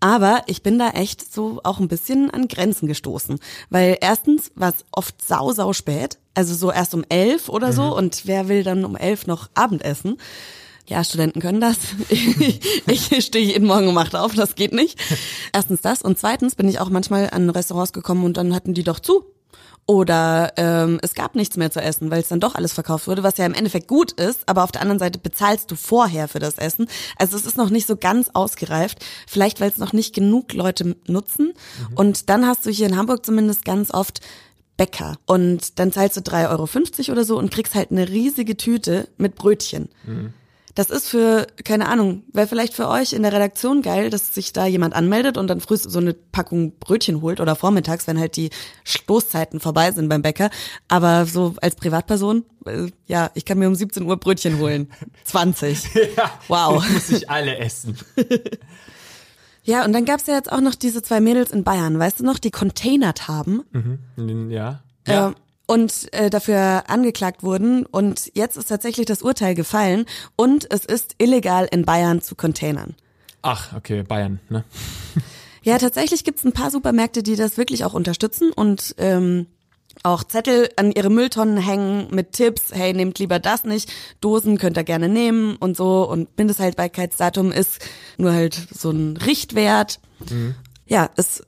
Aber 0.00 0.42
ich 0.46 0.62
bin 0.62 0.78
da 0.78 0.90
echt 0.90 1.32
so 1.32 1.60
auch 1.62 1.78
ein 1.78 1.88
bisschen 1.88 2.30
an 2.30 2.48
Grenzen 2.48 2.88
gestoßen. 2.88 3.38
Weil 3.68 3.98
erstens 4.00 4.50
war 4.54 4.70
es 4.70 4.84
oft 4.90 5.22
sau, 5.22 5.52
sau 5.52 5.72
spät. 5.74 6.18
Also 6.34 6.54
so 6.54 6.72
erst 6.72 6.94
um 6.94 7.04
elf 7.08 7.48
oder 7.48 7.68
mhm. 7.68 7.72
so. 7.72 7.96
Und 7.96 8.26
wer 8.26 8.48
will 8.48 8.64
dann 8.64 8.84
um 8.84 8.96
elf 8.96 9.26
noch 9.26 9.50
Abendessen? 9.54 10.16
Ja, 10.86 11.04
Studenten 11.04 11.40
können 11.40 11.60
das. 11.60 11.76
ich, 12.08 12.60
ich 13.12 13.24
stehe 13.24 13.44
jeden 13.44 13.66
Morgen 13.66 13.88
um 13.88 13.98
acht 13.98 14.16
auf, 14.16 14.34
das 14.34 14.56
geht 14.56 14.72
nicht. 14.72 14.98
Erstens 15.52 15.82
das. 15.82 16.02
Und 16.02 16.18
zweitens 16.18 16.56
bin 16.56 16.68
ich 16.68 16.80
auch 16.80 16.90
manchmal 16.90 17.30
an 17.30 17.50
Restaurants 17.50 17.92
gekommen 17.92 18.24
und 18.24 18.36
dann 18.36 18.54
hatten 18.54 18.74
die 18.74 18.82
doch 18.82 18.98
zu. 19.00 19.24
Oder 19.90 20.52
ähm, 20.56 21.00
es 21.02 21.14
gab 21.14 21.34
nichts 21.34 21.56
mehr 21.56 21.72
zu 21.72 21.82
essen, 21.82 22.12
weil 22.12 22.20
es 22.20 22.28
dann 22.28 22.38
doch 22.38 22.54
alles 22.54 22.72
verkauft 22.72 23.08
wurde, 23.08 23.24
was 23.24 23.38
ja 23.38 23.44
im 23.44 23.54
Endeffekt 23.54 23.88
gut 23.88 24.12
ist, 24.12 24.48
aber 24.48 24.62
auf 24.62 24.70
der 24.70 24.82
anderen 24.82 25.00
Seite 25.00 25.18
bezahlst 25.18 25.68
du 25.68 25.74
vorher 25.74 26.28
für 26.28 26.38
das 26.38 26.58
Essen. 26.58 26.86
Also 27.18 27.36
es 27.36 27.44
ist 27.44 27.56
noch 27.56 27.70
nicht 27.70 27.88
so 27.88 27.96
ganz 27.96 28.30
ausgereift, 28.32 29.04
vielleicht 29.26 29.60
weil 29.60 29.68
es 29.68 29.78
noch 29.78 29.92
nicht 29.92 30.14
genug 30.14 30.52
Leute 30.52 30.94
nutzen. 31.08 31.54
Mhm. 31.88 31.96
Und 31.96 32.30
dann 32.30 32.46
hast 32.46 32.66
du 32.66 32.70
hier 32.70 32.86
in 32.86 32.96
Hamburg 32.96 33.26
zumindest 33.26 33.64
ganz 33.64 33.92
oft 33.92 34.20
Bäcker. 34.76 35.18
Und 35.26 35.80
dann 35.80 35.90
zahlst 35.90 36.16
du 36.16 36.20
3,50 36.20 36.50
Euro 36.50 37.12
oder 37.12 37.24
so 37.24 37.36
und 37.36 37.50
kriegst 37.50 37.74
halt 37.74 37.90
eine 37.90 38.08
riesige 38.08 38.56
Tüte 38.56 39.08
mit 39.16 39.34
Brötchen. 39.34 39.88
Mhm. 40.06 40.34
Das 40.80 40.88
ist 40.88 41.08
für, 41.08 41.46
keine 41.62 41.90
Ahnung, 41.90 42.22
wäre 42.32 42.46
vielleicht 42.46 42.72
für 42.72 42.88
euch 42.88 43.12
in 43.12 43.22
der 43.22 43.34
Redaktion 43.34 43.82
geil, 43.82 44.08
dass 44.08 44.34
sich 44.34 44.54
da 44.54 44.64
jemand 44.64 44.94
anmeldet 44.94 45.36
und 45.36 45.46
dann 45.48 45.60
früh 45.60 45.76
so 45.76 45.98
eine 45.98 46.14
Packung 46.14 46.78
Brötchen 46.78 47.20
holt 47.20 47.38
oder 47.38 47.54
vormittags, 47.54 48.06
wenn 48.06 48.18
halt 48.18 48.34
die 48.34 48.48
Stoßzeiten 48.84 49.60
vorbei 49.60 49.92
sind 49.92 50.08
beim 50.08 50.22
Bäcker. 50.22 50.48
Aber 50.88 51.26
so 51.26 51.54
als 51.60 51.76
Privatperson, 51.76 52.46
äh, 52.64 52.86
ja, 53.06 53.30
ich 53.34 53.44
kann 53.44 53.58
mir 53.58 53.68
um 53.68 53.74
17 53.74 54.04
Uhr 54.04 54.16
Brötchen 54.16 54.58
holen. 54.58 54.88
20. 55.24 55.84
ja, 56.16 56.30
wow. 56.48 56.82
Muss 56.88 57.10
ich 57.10 57.28
alle 57.28 57.58
essen. 57.58 57.98
Ja, 59.62 59.84
und 59.84 59.92
dann 59.92 60.06
gab's 60.06 60.26
ja 60.26 60.34
jetzt 60.34 60.50
auch 60.50 60.62
noch 60.62 60.74
diese 60.74 61.02
zwei 61.02 61.20
Mädels 61.20 61.50
in 61.50 61.64
Bayern, 61.64 61.98
weißt 61.98 62.20
du 62.20 62.24
noch, 62.24 62.38
die 62.38 62.50
containert 62.50 63.28
haben. 63.28 63.62
Mhm. 64.16 64.50
Ja. 64.50 64.82
ja. 65.06 65.28
Äh, 65.28 65.34
und 65.70 66.12
äh, 66.12 66.30
dafür 66.30 66.90
angeklagt 66.90 67.44
wurden. 67.44 67.86
Und 67.86 68.32
jetzt 68.34 68.56
ist 68.56 68.68
tatsächlich 68.68 69.06
das 69.06 69.22
Urteil 69.22 69.54
gefallen 69.54 70.04
und 70.34 70.66
es 70.72 70.84
ist 70.84 71.14
illegal 71.18 71.68
in 71.70 71.84
Bayern 71.84 72.20
zu 72.20 72.34
containern. 72.34 72.96
Ach, 73.42 73.72
okay, 73.76 74.02
Bayern, 74.02 74.40
ne? 74.48 74.64
ja, 75.62 75.78
tatsächlich 75.78 76.24
gibt's 76.24 76.44
ein 76.44 76.52
paar 76.52 76.72
Supermärkte, 76.72 77.22
die 77.22 77.36
das 77.36 77.56
wirklich 77.56 77.84
auch 77.84 77.94
unterstützen 77.94 78.50
und 78.52 78.96
ähm, 78.98 79.46
auch 80.02 80.24
Zettel 80.24 80.70
an 80.74 80.90
ihre 80.90 81.08
Mülltonnen 81.08 81.58
hängen 81.58 82.08
mit 82.10 82.32
Tipps, 82.32 82.72
hey, 82.72 82.92
nehmt 82.92 83.20
lieber 83.20 83.38
das 83.38 83.62
nicht, 83.62 83.92
Dosen 84.20 84.58
könnt 84.58 84.76
ihr 84.76 84.82
gerne 84.82 85.08
nehmen 85.08 85.54
und 85.54 85.76
so 85.76 86.02
und 86.10 86.36
Mindesthaltbarkeitsdatum 86.36 87.52
ist 87.52 87.78
nur 88.18 88.32
halt 88.32 88.60
so 88.74 88.90
ein 88.90 89.16
Richtwert. 89.18 90.00
Mhm. 90.28 90.56
Ja, 90.88 91.10
ist 91.14 91.46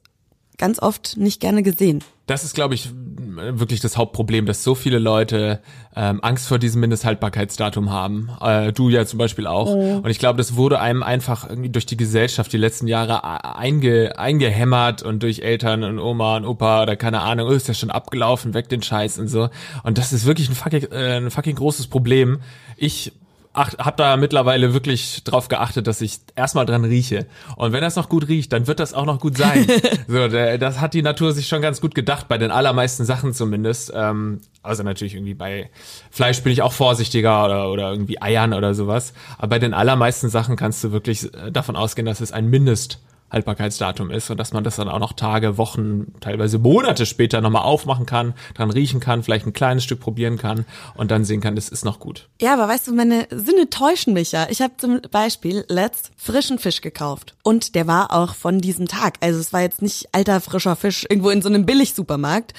ganz 0.58 0.78
oft 0.80 1.16
nicht 1.16 1.40
gerne 1.40 1.64
gesehen. 1.64 2.04
Das 2.26 2.44
ist, 2.44 2.54
glaube 2.54 2.74
ich, 2.74 2.90
wirklich 3.36 3.80
das 3.80 3.96
Hauptproblem, 3.96 4.46
dass 4.46 4.62
so 4.62 4.74
viele 4.74 4.98
Leute 4.98 5.60
ähm, 5.96 6.20
Angst 6.22 6.48
vor 6.48 6.58
diesem 6.58 6.80
Mindesthaltbarkeitsdatum 6.80 7.90
haben. 7.90 8.30
Äh, 8.40 8.72
du 8.72 8.88
ja 8.88 9.04
zum 9.06 9.18
Beispiel 9.18 9.46
auch. 9.46 9.68
Oh. 9.68 10.00
Und 10.02 10.08
ich 10.08 10.18
glaube, 10.18 10.36
das 10.36 10.56
wurde 10.56 10.80
einem 10.80 11.02
einfach 11.02 11.48
irgendwie 11.48 11.70
durch 11.70 11.86
die 11.86 11.96
Gesellschaft 11.96 12.52
die 12.52 12.58
letzten 12.58 12.86
Jahre 12.86 13.24
einge, 13.56 14.18
eingehämmert 14.18 15.02
und 15.02 15.22
durch 15.22 15.40
Eltern 15.40 15.82
und 15.84 15.98
Oma 15.98 16.36
und 16.36 16.44
Opa 16.44 16.82
oder 16.82 16.96
keine 16.96 17.20
Ahnung, 17.20 17.48
oh, 17.48 17.52
ist 17.52 17.68
ja 17.68 17.74
schon 17.74 17.90
abgelaufen, 17.90 18.54
weg 18.54 18.68
den 18.68 18.82
Scheiß 18.82 19.18
und 19.18 19.28
so. 19.28 19.48
Und 19.82 19.98
das 19.98 20.12
ist 20.12 20.24
wirklich 20.24 20.48
ein 20.48 20.54
fucking, 20.54 20.84
äh, 20.92 21.16
ein 21.16 21.30
fucking 21.30 21.56
großes 21.56 21.88
Problem. 21.88 22.40
Ich 22.76 23.12
habe 23.54 23.96
da 23.96 24.16
mittlerweile 24.16 24.72
wirklich 24.72 25.24
drauf 25.24 25.48
geachtet, 25.48 25.86
dass 25.86 26.00
ich 26.00 26.20
erstmal 26.36 26.64
dran 26.64 26.84
rieche. 26.84 27.26
Und 27.56 27.72
wenn 27.72 27.82
das 27.82 27.96
noch 27.96 28.08
gut 28.08 28.28
riecht, 28.28 28.52
dann 28.52 28.66
wird 28.66 28.80
das 28.80 28.94
auch 28.94 29.04
noch 29.04 29.20
gut 29.20 29.36
sein. 29.36 29.66
so, 30.08 30.28
das 30.28 30.80
hat 30.80 30.94
die 30.94 31.02
Natur 31.02 31.32
sich 31.32 31.48
schon 31.48 31.60
ganz 31.60 31.80
gut 31.80 31.94
gedacht, 31.94 32.28
bei 32.28 32.38
den 32.38 32.50
allermeisten 32.50 33.04
Sachen 33.04 33.34
zumindest. 33.34 33.92
Ähm, 33.94 34.40
also 34.62 34.82
natürlich 34.82 35.14
irgendwie 35.14 35.34
bei 35.34 35.70
Fleisch 36.10 36.42
bin 36.42 36.52
ich 36.52 36.62
auch 36.62 36.72
vorsichtiger 36.72 37.44
oder, 37.44 37.70
oder 37.70 37.90
irgendwie 37.90 38.22
Eiern 38.22 38.54
oder 38.54 38.74
sowas. 38.74 39.12
Aber 39.36 39.48
bei 39.48 39.58
den 39.58 39.74
allermeisten 39.74 40.30
Sachen 40.30 40.56
kannst 40.56 40.82
du 40.84 40.92
wirklich 40.92 41.32
äh, 41.34 41.52
davon 41.52 41.76
ausgehen, 41.76 42.06
dass 42.06 42.20
es 42.20 42.32
ein 42.32 42.48
Mindest 42.48 43.00
Haltbarkeitsdatum 43.32 44.10
ist 44.10 44.30
und 44.30 44.36
dass 44.38 44.52
man 44.52 44.62
das 44.62 44.76
dann 44.76 44.88
auch 44.88 44.98
noch 44.98 45.14
Tage, 45.14 45.56
Wochen, 45.58 46.12
teilweise 46.20 46.58
Monate 46.58 47.06
später 47.06 47.40
nochmal 47.40 47.62
aufmachen 47.62 48.06
kann, 48.06 48.34
dran 48.54 48.70
riechen 48.70 49.00
kann, 49.00 49.22
vielleicht 49.22 49.46
ein 49.46 49.52
kleines 49.52 49.84
Stück 49.84 50.00
probieren 50.00 50.38
kann 50.38 50.66
und 50.94 51.10
dann 51.10 51.24
sehen 51.24 51.40
kann, 51.40 51.56
das 51.56 51.68
ist 51.68 51.84
noch 51.84 51.98
gut. 51.98 52.28
Ja, 52.40 52.52
aber 52.54 52.68
weißt 52.68 52.88
du, 52.88 52.94
meine 52.94 53.26
Sinne 53.30 53.70
täuschen 53.70 54.12
mich 54.12 54.32
ja. 54.32 54.46
Ich 54.50 54.60
habe 54.60 54.74
zum 54.76 55.00
Beispiel 55.10 55.64
letzt 55.68 56.12
frischen 56.16 56.58
Fisch 56.58 56.80
gekauft 56.80 57.34
und 57.42 57.74
der 57.74 57.86
war 57.86 58.12
auch 58.12 58.34
von 58.34 58.60
diesem 58.60 58.86
Tag. 58.86 59.14
Also 59.20 59.40
es 59.40 59.52
war 59.52 59.62
jetzt 59.62 59.82
nicht 59.82 60.08
alter 60.12 60.40
frischer 60.40 60.76
Fisch 60.76 61.06
irgendwo 61.08 61.30
in 61.30 61.42
so 61.42 61.48
einem 61.48 61.66
Billigsupermarkt. 61.66 62.52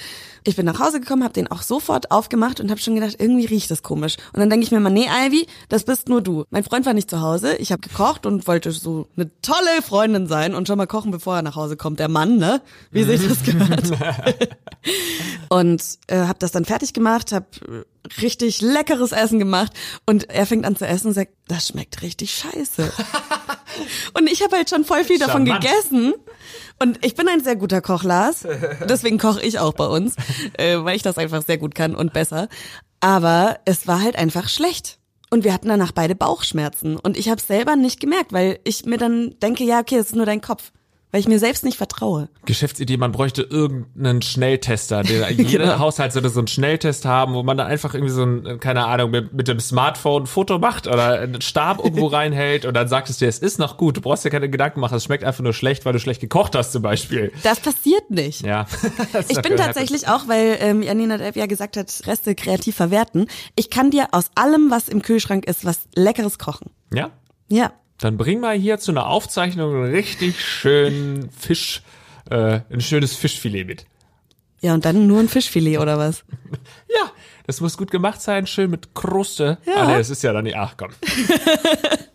Ich 0.46 0.56
bin 0.56 0.66
nach 0.66 0.78
Hause 0.78 1.00
gekommen, 1.00 1.24
habe 1.24 1.32
den 1.32 1.50
auch 1.50 1.62
sofort 1.62 2.10
aufgemacht 2.10 2.60
und 2.60 2.70
habe 2.70 2.78
schon 2.78 2.94
gedacht, 2.94 3.16
irgendwie 3.18 3.46
riecht 3.46 3.70
das 3.70 3.82
komisch. 3.82 4.16
Und 4.34 4.40
dann 4.40 4.50
denke 4.50 4.64
ich 4.64 4.70
mir 4.70 4.78
mal, 4.78 4.90
nee, 4.90 5.08
Ivy, 5.08 5.46
das 5.70 5.84
bist 5.84 6.10
nur 6.10 6.20
du. 6.20 6.44
Mein 6.50 6.64
Freund 6.64 6.84
war 6.84 6.92
nicht 6.92 7.08
zu 7.08 7.22
Hause. 7.22 7.56
Ich 7.56 7.72
habe 7.72 7.80
gekocht 7.80 8.26
und 8.26 8.46
wollte 8.46 8.70
so 8.70 9.08
eine 9.16 9.30
tolle 9.40 9.80
Freundin 9.82 10.26
sein 10.26 10.54
und 10.54 10.68
schon 10.68 10.76
mal 10.76 10.86
kochen, 10.86 11.10
bevor 11.10 11.36
er 11.36 11.42
nach 11.42 11.56
Hause 11.56 11.78
kommt. 11.78 11.98
Der 11.98 12.08
Mann, 12.08 12.36
ne? 12.36 12.60
Wie 12.90 13.04
sich 13.04 13.26
das 13.26 13.42
gehört. 13.44 13.90
und 15.48 15.82
äh, 16.08 16.18
habe 16.18 16.38
das 16.38 16.52
dann 16.52 16.66
fertig 16.66 16.92
gemacht, 16.92 17.32
habe 17.32 17.46
richtig 18.20 18.60
leckeres 18.60 19.12
Essen 19.12 19.38
gemacht 19.38 19.72
und 20.04 20.28
er 20.28 20.44
fängt 20.44 20.66
an 20.66 20.76
zu 20.76 20.86
essen 20.86 21.08
und 21.08 21.14
sagt, 21.14 21.32
das 21.48 21.68
schmeckt 21.68 22.02
richtig 22.02 22.34
scheiße. 22.34 22.92
und 24.14 24.30
ich 24.30 24.42
habe 24.42 24.56
halt 24.56 24.68
schon 24.68 24.84
voll 24.84 25.04
viel 25.04 25.18
davon 25.18 25.46
Charmant. 25.46 25.64
gegessen 25.64 26.14
und 26.80 27.04
ich 27.04 27.14
bin 27.14 27.28
ein 27.28 27.42
sehr 27.42 27.56
guter 27.56 27.80
Koch, 27.80 28.02
Lars. 28.02 28.46
Deswegen 28.88 29.18
koche 29.18 29.42
ich 29.42 29.58
auch 29.58 29.74
bei 29.74 29.86
uns, 29.86 30.16
äh, 30.58 30.78
weil 30.78 30.96
ich 30.96 31.02
das 31.02 31.18
einfach 31.18 31.42
sehr 31.42 31.58
gut 31.58 31.74
kann 31.74 31.94
und 31.94 32.12
besser. 32.12 32.48
Aber 33.00 33.58
es 33.64 33.86
war 33.86 34.02
halt 34.02 34.16
einfach 34.16 34.48
schlecht. 34.48 34.98
Und 35.30 35.44
wir 35.44 35.52
hatten 35.52 35.68
danach 35.68 35.92
beide 35.92 36.14
Bauchschmerzen. 36.14 36.96
Und 36.96 37.16
ich 37.16 37.28
habe 37.28 37.40
es 37.40 37.46
selber 37.46 37.76
nicht 37.76 38.00
gemerkt, 38.00 38.32
weil 38.32 38.60
ich 38.64 38.84
mir 38.84 38.98
dann 38.98 39.34
denke, 39.42 39.64
ja, 39.64 39.80
okay, 39.80 39.96
das 39.96 40.06
ist 40.06 40.16
nur 40.16 40.26
dein 40.26 40.40
Kopf. 40.40 40.70
Weil 41.14 41.20
ich 41.20 41.28
mir 41.28 41.38
selbst 41.38 41.64
nicht 41.64 41.76
vertraue. 41.76 42.28
Geschäftsidee, 42.44 42.96
man 42.96 43.12
bräuchte 43.12 43.42
irgendeinen 43.42 44.20
Schnelltester. 44.20 45.04
Der, 45.04 45.30
jeder 45.30 45.66
Genau. 45.66 45.78
Haushalt 45.78 46.12
sollte 46.12 46.28
so 46.28 46.40
einen 46.40 46.48
Schnelltest 46.48 47.04
haben, 47.04 47.34
wo 47.34 47.44
man 47.44 47.56
dann 47.56 47.68
einfach 47.68 47.94
irgendwie 47.94 48.12
so 48.12 48.24
ein, 48.24 48.58
keine 48.58 48.84
Ahnung, 48.86 49.12
mit, 49.12 49.32
mit 49.32 49.46
dem 49.46 49.60
Smartphone 49.60 50.24
ein 50.24 50.26
Foto 50.26 50.58
macht 50.58 50.88
oder 50.88 51.20
einen 51.20 51.40
Stab 51.40 51.84
irgendwo 51.84 52.06
reinhält 52.08 52.64
und 52.64 52.74
dann 52.74 52.88
sagt 52.88 53.10
es 53.10 53.18
dir, 53.18 53.28
es 53.28 53.38
ist 53.38 53.60
noch 53.60 53.76
gut. 53.76 53.96
Du 53.96 54.00
brauchst 54.00 54.24
dir 54.24 54.30
keine 54.30 54.50
Gedanken 54.50 54.80
machen, 54.80 54.96
es 54.96 55.04
schmeckt 55.04 55.22
einfach 55.22 55.44
nur 55.44 55.52
schlecht, 55.52 55.84
weil 55.84 55.92
du 55.92 56.00
schlecht 56.00 56.20
gekocht 56.20 56.56
hast 56.56 56.72
zum 56.72 56.82
Beispiel. 56.82 57.30
Das 57.44 57.60
passiert 57.60 58.10
nicht. 58.10 58.42
Ja. 58.42 58.66
Ich 59.28 59.40
bin 59.40 59.56
tatsächlich 59.56 60.08
auch, 60.08 60.26
weil 60.26 60.56
ähm, 60.58 60.82
Janina 60.82 61.16
Depp 61.16 61.36
ja 61.36 61.46
gesagt 61.46 61.76
hat, 61.76 61.92
Reste 62.06 62.34
kreativ 62.34 62.74
verwerten. 62.74 63.28
Ich 63.54 63.70
kann 63.70 63.92
dir 63.92 64.08
aus 64.10 64.30
allem, 64.34 64.72
was 64.72 64.88
im 64.88 65.00
Kühlschrank 65.00 65.46
ist, 65.46 65.64
was 65.64 65.86
Leckeres 65.94 66.40
kochen. 66.40 66.70
Ja? 66.92 67.10
Ja. 67.48 67.72
Dann 67.98 68.16
bring 68.16 68.40
mal 68.40 68.56
hier 68.56 68.78
zu 68.78 68.90
einer 68.90 69.06
Aufzeichnung 69.06 69.74
einen 69.74 69.94
richtig 69.94 70.40
schönen 70.40 71.30
Fisch, 71.30 71.82
äh, 72.30 72.60
ein 72.70 72.80
schönes 72.80 73.14
Fischfilet 73.14 73.64
mit. 73.64 73.86
Ja, 74.60 74.74
und 74.74 74.84
dann 74.84 75.06
nur 75.06 75.20
ein 75.20 75.28
Fischfilet 75.28 75.78
oder 75.78 75.98
was? 75.98 76.24
Ja, 76.88 77.10
das 77.46 77.60
muss 77.60 77.76
gut 77.76 77.90
gemacht 77.90 78.20
sein, 78.22 78.46
schön 78.46 78.70
mit 78.70 78.94
Kruste. 78.94 79.58
Ja. 79.66 79.74
Ah, 79.76 79.86
nee, 79.86 79.98
das 79.98 80.10
ist 80.10 80.22
ja 80.22 80.32
dann 80.32 80.44
nicht. 80.44 80.56
Ach 80.56 80.74
komm. 80.76 80.90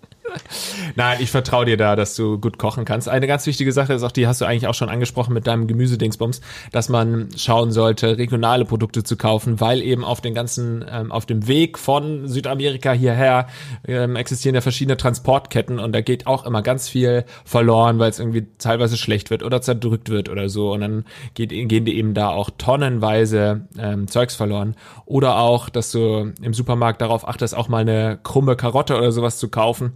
Nein, 0.96 1.18
ich 1.22 1.32
vertraue 1.32 1.65
dir 1.65 1.78
da, 1.78 1.96
dass 1.96 2.15
du 2.15 2.39
gut 2.39 2.58
kochen 2.58 2.86
kannst. 2.86 3.10
Eine 3.10 3.28
ganz 3.28 3.46
wichtige 3.46 3.72
Sache 3.72 3.94
ist 3.94 4.04
auch, 4.04 4.12
die 4.12 4.28
hast 4.28 4.42
du 4.42 4.46
eigentlich 4.46 4.68
auch 4.68 4.74
schon 4.74 4.89
angesprochen 4.89 5.34
mit 5.34 5.48
deinem 5.48 5.68
Gemüsedingsbums, 5.68 6.42
dass 6.72 6.89
man 6.89 7.30
schauen 7.36 7.72
sollte, 7.72 8.18
regionale 8.18 8.65
Produkte 8.65 9.04
zu 9.04 9.18
kaufen, 9.18 9.60
weil 9.60 9.82
eben 9.82 10.04
auf 10.04 10.22
den 10.22 10.34
ganzen, 10.34 10.86
ähm, 10.89 11.12
auf 11.12 11.26
dem 11.26 11.48
Weg 11.48 11.78
von 11.78 12.28
Südamerika 12.28 12.92
hierher 12.92 13.48
ähm, 13.88 14.15
existieren 14.15 14.56
ja 14.56 14.62
verschiedene 14.62 14.98
Transportketten 14.98 15.80
und 15.80 15.94
da 15.94 16.02
geht 16.02 16.28
auch 16.28 16.46
immer 16.46 16.62
ganz 16.62 16.89
viel 16.89 17.26
verloren, 17.46 18.00
weil 18.00 18.10
es 18.10 18.20
irgendwie 18.20 18.48
teilweise 18.58 18.98
schlecht 18.98 19.30
wird 19.30 19.44
oder 19.44 19.62
zerdrückt 19.62 20.10
wird 20.10 20.30
oder 20.30 20.50
so 20.50 20.74
und 20.74 20.82
dann 20.82 21.06
geht, 21.34 21.50
gehen 21.50 21.86
dir 21.86 21.94
eben 21.94 22.13
da 22.13 22.30
auch 22.30 22.50
tonnenweise 22.58 23.68
ähm, 23.78 24.08
Zeugs 24.08 24.36
verloren. 24.36 24.76
Oder 25.06 25.38
auch, 25.38 25.70
dass 25.70 25.92
du 25.92 26.34
im 26.42 26.54
Supermarkt 26.54 27.02
darauf 27.02 27.28
achtest, 27.28 27.56
auch 27.56 27.68
mal 27.68 27.80
eine 27.80 28.20
krumme 28.22 28.56
Karotte 28.56 28.98
oder 28.98 29.12
sowas 29.12 29.38
zu 29.38 29.50
kaufen 29.50 29.94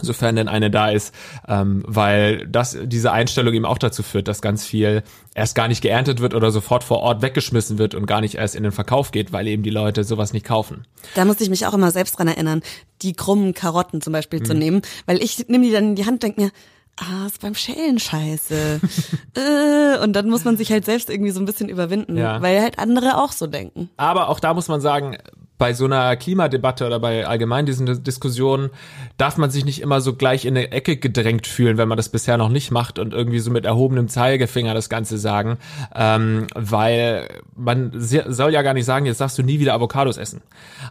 sofern 0.00 0.36
denn 0.36 0.48
eine 0.48 0.70
da 0.70 0.90
ist, 0.90 1.14
ähm, 1.48 1.82
weil 1.86 2.46
das 2.46 2.76
diese 2.84 3.12
Einstellung 3.12 3.54
eben 3.54 3.64
auch 3.66 3.78
dazu 3.78 4.02
führt, 4.02 4.28
dass 4.28 4.42
ganz 4.42 4.64
viel 4.64 5.02
erst 5.34 5.54
gar 5.54 5.68
nicht 5.68 5.82
geerntet 5.82 6.20
wird 6.20 6.34
oder 6.34 6.50
sofort 6.50 6.84
vor 6.84 7.00
Ort 7.00 7.22
weggeschmissen 7.22 7.78
wird 7.78 7.94
und 7.94 8.06
gar 8.06 8.20
nicht 8.20 8.34
erst 8.36 8.54
in 8.54 8.62
den 8.62 8.72
Verkauf 8.72 9.10
geht, 9.10 9.32
weil 9.32 9.46
eben 9.46 9.62
die 9.62 9.70
Leute 9.70 10.04
sowas 10.04 10.32
nicht 10.32 10.46
kaufen. 10.46 10.86
Da 11.14 11.24
musste 11.24 11.44
ich 11.44 11.50
mich 11.50 11.66
auch 11.66 11.74
immer 11.74 11.90
selbst 11.90 12.18
dran 12.18 12.28
erinnern, 12.28 12.62
die 13.02 13.12
krummen 13.14 13.54
Karotten 13.54 14.00
zum 14.00 14.12
Beispiel 14.12 14.40
Mhm. 14.40 14.44
zu 14.44 14.54
nehmen, 14.54 14.82
weil 15.06 15.22
ich 15.22 15.48
nehme 15.48 15.64
die 15.66 15.72
dann 15.72 15.84
in 15.90 15.94
die 15.96 16.04
Hand 16.06 16.14
und 16.14 16.22
denke 16.24 16.40
mir, 16.42 16.50
ah, 16.98 17.26
ist 17.26 17.42
beim 17.42 17.54
Schälen 17.54 17.98
scheiße. 17.98 18.80
äh, 19.36 19.98
und 20.02 20.14
dann 20.14 20.28
muss 20.30 20.44
man 20.44 20.56
sich 20.56 20.70
halt 20.72 20.84
selbst 20.84 21.10
irgendwie 21.10 21.30
so 21.32 21.40
ein 21.40 21.44
bisschen 21.46 21.68
überwinden, 21.68 22.16
Ja. 22.16 22.40
weil 22.40 22.60
halt 22.62 22.78
andere 22.78 23.18
auch 23.22 23.32
so 23.32 23.46
denken. 23.46 23.90
Aber 23.96 24.28
auch 24.28 24.40
da 24.40 24.54
muss 24.54 24.68
man 24.68 24.80
sagen, 24.80 25.18
bei 25.58 25.72
so 25.72 25.86
einer 25.86 26.16
Klimadebatte 26.16 26.86
oder 26.86 27.00
bei 27.00 27.26
allgemein 27.26 27.66
diesen 27.66 28.02
Diskussionen 28.02 28.70
darf 29.16 29.38
man 29.38 29.50
sich 29.50 29.64
nicht 29.64 29.80
immer 29.80 30.00
so 30.00 30.14
gleich 30.14 30.44
in 30.44 30.56
eine 30.56 30.72
Ecke 30.72 30.96
gedrängt 30.96 31.46
fühlen, 31.46 31.78
wenn 31.78 31.88
man 31.88 31.96
das 31.96 32.10
bisher 32.10 32.36
noch 32.36 32.50
nicht 32.50 32.70
macht 32.70 32.98
und 32.98 33.14
irgendwie 33.14 33.38
so 33.38 33.50
mit 33.50 33.64
erhobenem 33.64 34.08
Zeigefinger 34.08 34.74
das 34.74 34.88
Ganze 34.88 35.18
sagen, 35.18 35.58
ähm, 35.94 36.46
weil 36.54 37.28
man 37.56 37.92
soll 37.94 38.52
ja 38.52 38.62
gar 38.62 38.74
nicht 38.74 38.84
sagen, 38.84 39.06
jetzt 39.06 39.20
darfst 39.20 39.38
du 39.38 39.42
nie 39.42 39.58
wieder 39.58 39.74
Avocados 39.74 40.18
essen. 40.18 40.42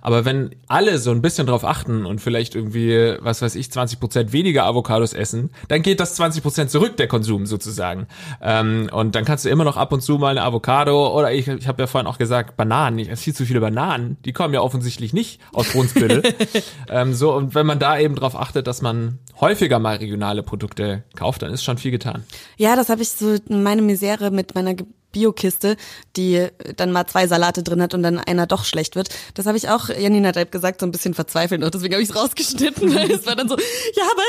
Aber 0.02 0.26
wenn 0.26 0.56
alle 0.68 0.98
so 0.98 1.12
ein 1.12 1.22
bisschen 1.22 1.46
drauf 1.46 1.64
achten 1.64 2.06
und 2.06 2.20
vielleicht 2.20 2.56
irgendwie, 2.56 3.16
was 3.20 3.42
weiß 3.42 3.56
ich, 3.56 3.72
20 3.72 4.00
Prozent 4.00 4.34
weniger 4.34 4.66
Avocados 4.66 5.14
essen, 5.14 5.52
dann 5.68 5.84
geht 5.84 6.00
das 6.00 6.16
20 6.16 6.42
Prozent 6.42 6.72
zurück, 6.72 6.98
der 6.98 7.08
Konsum 7.08 7.46
sozusagen. 7.46 8.08
Ähm, 8.42 8.90
und 8.92 9.14
dann 9.14 9.26
kannst 9.26 9.46
du 9.46 9.50
immer 9.50 9.64
noch 9.64 9.78
ab 9.78 9.92
und 9.92 10.02
zu 10.02 10.18
mal 10.18 10.30
eine 10.30 10.44
Avocado 10.44 11.16
oder 11.16 11.32
ich, 11.32 11.48
ich 11.48 11.68
habe 11.68 11.84
ja 11.84 11.88
vorhin 11.88 12.08
auch 12.08 12.18
gesagt, 12.18 12.58
Bananen, 12.58 12.98
ich 12.98 13.10
esse 13.10 13.24
viel 13.24 13.36
zu 13.36 13.46
viele 13.46 13.60
Bananen, 13.60 14.18
die 14.26 14.34
kommen 14.34 14.55
ja 14.56 14.62
offensichtlich 14.62 15.14
nicht 15.14 15.40
aus 15.54 15.70
Brunsbüttel. 15.70 16.24
ähm, 16.90 17.14
so, 17.14 17.32
und 17.34 17.54
wenn 17.56 17.66
man 17.68 17.78
da 17.80 18.00
eben 18.00 18.16
drauf 18.16 18.36
achtet, 18.36 18.66
dass 18.68 18.82
man 18.82 19.20
häufiger 19.40 19.78
mal 19.80 19.98
regionale 19.98 20.42
Produkte 20.44 21.04
kauft, 21.16 21.44
dann 21.44 21.54
ist 21.54 21.64
schon 21.64 21.78
viel 21.78 21.92
getan. 21.92 22.24
Ja, 22.58 22.76
das 22.76 22.90
habe 22.90 23.02
ich 23.04 23.10
so 23.10 23.36
in 23.48 23.62
meine 23.64 23.82
Misere 23.82 24.32
mit 24.32 24.56
meiner 24.56 24.74
Ge- 24.74 24.88
Biokiste, 25.12 25.78
die 26.18 26.48
dann 26.76 26.92
mal 26.92 27.08
zwei 27.08 27.26
Salate 27.26 27.64
drin 27.64 27.82
hat 27.82 27.94
und 27.94 28.04
dann 28.04 28.18
einer 28.20 28.48
doch 28.48 28.66
schlecht 28.66 28.98
wird. 28.98 29.08
Das 29.34 29.46
habe 29.46 29.58
ich 29.58 29.70
auch 29.70 29.88
Janina 29.88 30.34
Depp 30.34 30.52
gesagt, 30.52 30.82
so 30.82 30.86
ein 30.86 30.92
bisschen 30.92 31.14
verzweifelt 31.14 31.64
und 31.64 31.74
deswegen 31.74 31.94
habe 31.94 32.04
ich 32.04 32.10
es 32.10 32.16
rausgeschnitten, 32.18 32.94
weil 32.96 33.10
es 33.10 33.26
war 33.26 33.38
dann 33.38 33.48
so, 33.48 33.56
ja, 33.56 34.04
aber 34.12 34.22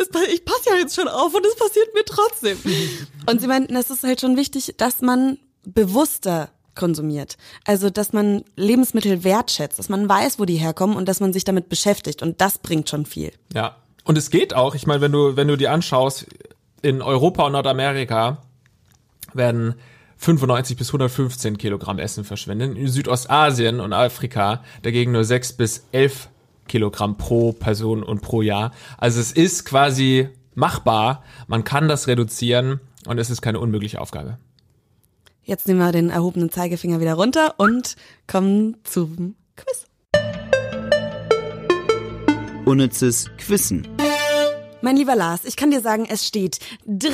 es, 0.00 0.08
pa- 0.08 0.18
ich 0.34 0.44
passe 0.44 0.70
ja 0.70 0.76
jetzt 0.78 0.96
schon 0.96 1.06
auf 1.06 1.32
und 1.32 1.46
es 1.46 1.54
passiert 1.54 1.94
mir 1.94 2.04
trotzdem. 2.04 2.58
Und 3.30 3.40
sie 3.40 3.46
meinten, 3.46 3.76
es 3.76 3.88
ist 3.90 4.02
halt 4.02 4.20
schon 4.20 4.36
wichtig, 4.36 4.74
dass 4.78 5.00
man 5.00 5.38
bewusster 5.64 6.50
konsumiert. 6.74 7.36
Also, 7.64 7.90
dass 7.90 8.12
man 8.12 8.44
Lebensmittel 8.56 9.24
wertschätzt, 9.24 9.78
dass 9.78 9.88
man 9.88 10.08
weiß, 10.08 10.38
wo 10.38 10.44
die 10.44 10.56
herkommen 10.56 10.96
und 10.96 11.08
dass 11.08 11.20
man 11.20 11.32
sich 11.32 11.44
damit 11.44 11.68
beschäftigt 11.68 12.22
und 12.22 12.40
das 12.40 12.58
bringt 12.58 12.88
schon 12.88 13.06
viel. 13.06 13.32
Ja. 13.52 13.76
Und 14.04 14.18
es 14.18 14.30
geht 14.30 14.54
auch, 14.54 14.74
ich 14.74 14.86
meine, 14.86 15.00
wenn 15.00 15.12
du, 15.12 15.36
wenn 15.36 15.48
du 15.48 15.56
dir 15.56 15.70
anschaust, 15.70 16.26
in 16.82 17.02
Europa 17.02 17.46
und 17.46 17.52
Nordamerika 17.52 18.38
werden 19.32 19.76
95 20.16 20.76
bis 20.76 20.88
115 20.88 21.58
Kilogramm 21.58 21.98
Essen 21.98 22.24
verschwenden. 22.24 22.76
In 22.76 22.88
Südostasien 22.88 23.80
und 23.80 23.92
Afrika 23.92 24.62
dagegen 24.82 25.12
nur 25.12 25.24
6 25.24 25.54
bis 25.54 25.86
11 25.92 26.28
Kilogramm 26.68 27.16
pro 27.16 27.52
Person 27.52 28.02
und 28.02 28.22
pro 28.22 28.42
Jahr. 28.42 28.72
Also 28.98 29.20
es 29.20 29.32
ist 29.32 29.64
quasi 29.64 30.28
machbar. 30.54 31.24
Man 31.48 31.64
kann 31.64 31.88
das 31.88 32.06
reduzieren 32.06 32.80
und 33.06 33.18
es 33.18 33.30
ist 33.30 33.42
keine 33.42 33.58
unmögliche 33.58 34.00
Aufgabe. 34.00 34.38
Jetzt 35.44 35.66
nehmen 35.66 35.80
wir 35.80 35.90
den 35.92 36.10
erhobenen 36.10 36.50
Zeigefinger 36.50 37.00
wieder 37.00 37.14
runter 37.14 37.54
und 37.58 37.96
kommen 38.26 38.76
zum 38.84 39.34
Quiz. 39.56 39.86
Unnützes 42.64 43.30
Quissen. 43.38 43.88
Mein 44.82 44.96
lieber 44.96 45.16
Lars, 45.16 45.44
ich 45.44 45.56
kann 45.56 45.70
dir 45.70 45.80
sagen, 45.80 46.06
es 46.08 46.26
steht 46.26 46.58
3 46.86 47.10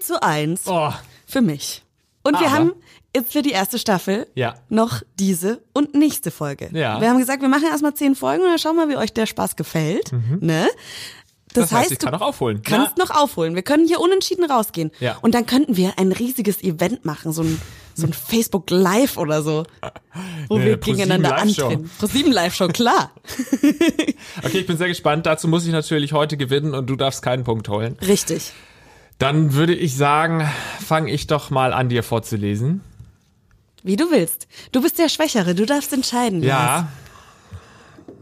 zu 0.00 0.22
1 0.22 0.62
Oh, 0.66 0.92
für 1.26 1.40
mich. 1.40 1.82
Und 2.22 2.38
wir 2.38 2.46
Aber- 2.46 2.56
haben 2.56 2.72
jetzt 3.14 3.32
für 3.32 3.42
die 3.42 3.50
erste 3.50 3.78
Staffel 3.78 4.26
Ja. 4.34 4.54
noch 4.68 5.02
diese 5.18 5.62
und 5.72 5.94
nächste 5.94 6.30
Folge. 6.30 6.70
Ja. 6.72 7.00
Wir 7.00 7.08
haben 7.10 7.18
gesagt, 7.18 7.42
wir 7.42 7.48
machen 7.48 7.64
erstmal 7.68 7.94
zehn 7.94 8.14
Folgen 8.14 8.42
und 8.44 8.50
dann 8.50 8.58
schauen 8.58 8.76
wir, 8.76 8.88
wie 8.88 8.96
euch 8.96 9.12
der 9.12 9.26
Spaß 9.26 9.56
gefällt. 9.56 10.12
Ne? 10.40 10.68
Das, 11.54 11.72
heißt, 11.72 11.92
ich 11.92 11.98
kann 11.98 12.12
du 12.12 12.18
auch 12.18 12.28
aufholen. 12.28 12.62
kannst 12.62 12.98
noch 12.98 13.10
aufholen. 13.10 13.54
Wir 13.54 13.62
können 13.62 13.86
hier 13.86 14.00
unentschieden 14.00 14.44
rausgehen. 14.50 14.90
Ja. 15.00 15.16
Und 15.22 15.34
dann 15.34 15.46
könnten 15.46 15.76
wir 15.76 15.98
ein 15.98 16.12
riesiges 16.12 16.62
Event 16.62 17.04
machen, 17.04 17.32
so 17.32 17.42
ein, 17.42 17.60
so 17.94 18.06
ein 18.06 18.12
Facebook 18.12 18.70
Live 18.70 19.16
oder 19.16 19.42
so, 19.42 19.64
wo 20.48 20.58
Nee, 20.58 20.64
wir 20.66 20.76
ProSieben 20.76 20.98
gegeneinander 21.08 21.36
antreten. 21.38 21.90
Pro 21.98 22.06
7 22.06 22.30
Live-Show, 22.32 22.68
klar. 22.68 23.10
Okay, 24.42 24.58
ich 24.58 24.66
bin 24.66 24.76
sehr 24.76 24.88
gespannt. 24.88 25.26
Dazu 25.26 25.48
muss 25.48 25.64
ich 25.66 25.72
natürlich 25.72 26.12
heute 26.12 26.36
gewinnen 26.36 26.74
und 26.74 26.88
du 26.88 26.96
darfst 26.96 27.22
keinen 27.22 27.44
Punkt 27.44 27.68
holen. 27.68 27.96
Richtig. 28.06 28.52
Dann 29.18 29.54
würde 29.54 29.74
ich 29.74 29.96
sagen, 29.96 30.48
fange 30.84 31.10
ich 31.10 31.26
doch 31.26 31.50
mal 31.50 31.72
an, 31.72 31.88
dir 31.88 32.02
vorzulesen. 32.02 32.82
Wie 33.82 33.96
du 33.96 34.10
willst. 34.10 34.46
Du 34.72 34.80
bist 34.82 34.98
der 34.98 35.08
Schwächere, 35.08 35.54
du 35.54 35.66
darfst 35.66 35.92
entscheiden. 35.92 36.42
Lars. 36.42 36.84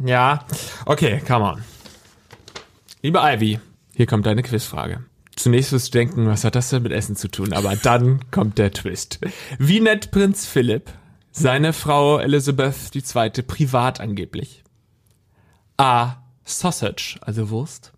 Ja. 0.04 0.06
Ja. 0.06 0.44
Okay, 0.86 1.22
come 1.26 1.44
on. 1.44 1.64
Liebe 3.06 3.20
Ivy, 3.22 3.60
hier 3.94 4.06
kommt 4.06 4.26
deine 4.26 4.42
Quizfrage. 4.42 5.04
Zunächst 5.36 5.70
wirst 5.70 5.94
du 5.94 5.98
denken, 5.98 6.26
was 6.26 6.42
hat 6.42 6.56
das 6.56 6.70
denn 6.70 6.82
mit 6.82 6.90
Essen 6.90 7.14
zu 7.14 7.28
tun? 7.28 7.52
Aber 7.52 7.76
dann 7.76 8.28
kommt 8.32 8.58
der 8.58 8.72
Twist. 8.72 9.20
Wie 9.60 9.78
nennt 9.78 10.10
Prinz 10.10 10.44
Philipp 10.44 10.90
seine 11.30 11.72
Frau 11.72 12.18
Elizabeth 12.18 12.74
II. 12.92 13.42
privat 13.42 14.00
angeblich? 14.00 14.64
A. 15.76 16.16
Sausage, 16.44 17.16
also 17.20 17.48
Wurst. 17.50 17.92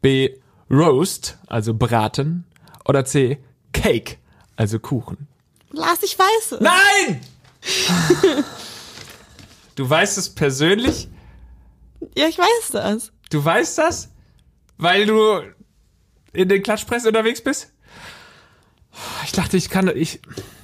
B. 0.00 0.30
Roast, 0.70 1.38
also 1.48 1.74
Braten. 1.74 2.44
Oder 2.84 3.04
C. 3.04 3.38
Cake, 3.72 4.18
also 4.54 4.78
Kuchen. 4.78 5.26
Lars, 5.72 6.04
ich 6.04 6.16
weiß 6.16 6.52
es. 6.52 6.60
Nein! 6.60 7.20
du 9.74 9.90
weißt 9.90 10.18
es 10.18 10.30
persönlich? 10.30 11.08
Ja, 12.16 12.28
ich 12.28 12.38
weiß 12.38 12.70
das. 12.70 13.10
Du 13.28 13.44
weißt 13.44 13.78
das? 13.78 14.11
Weil 14.78 15.06
du 15.06 15.42
in 16.32 16.48
den 16.48 16.62
Klatschpresse 16.62 17.08
unterwegs 17.08 17.42
bist? 17.42 17.72
Ich 19.24 19.32
dachte, 19.32 19.56
ich 19.56 19.70
kann, 19.70 19.90
ich, 19.94 20.20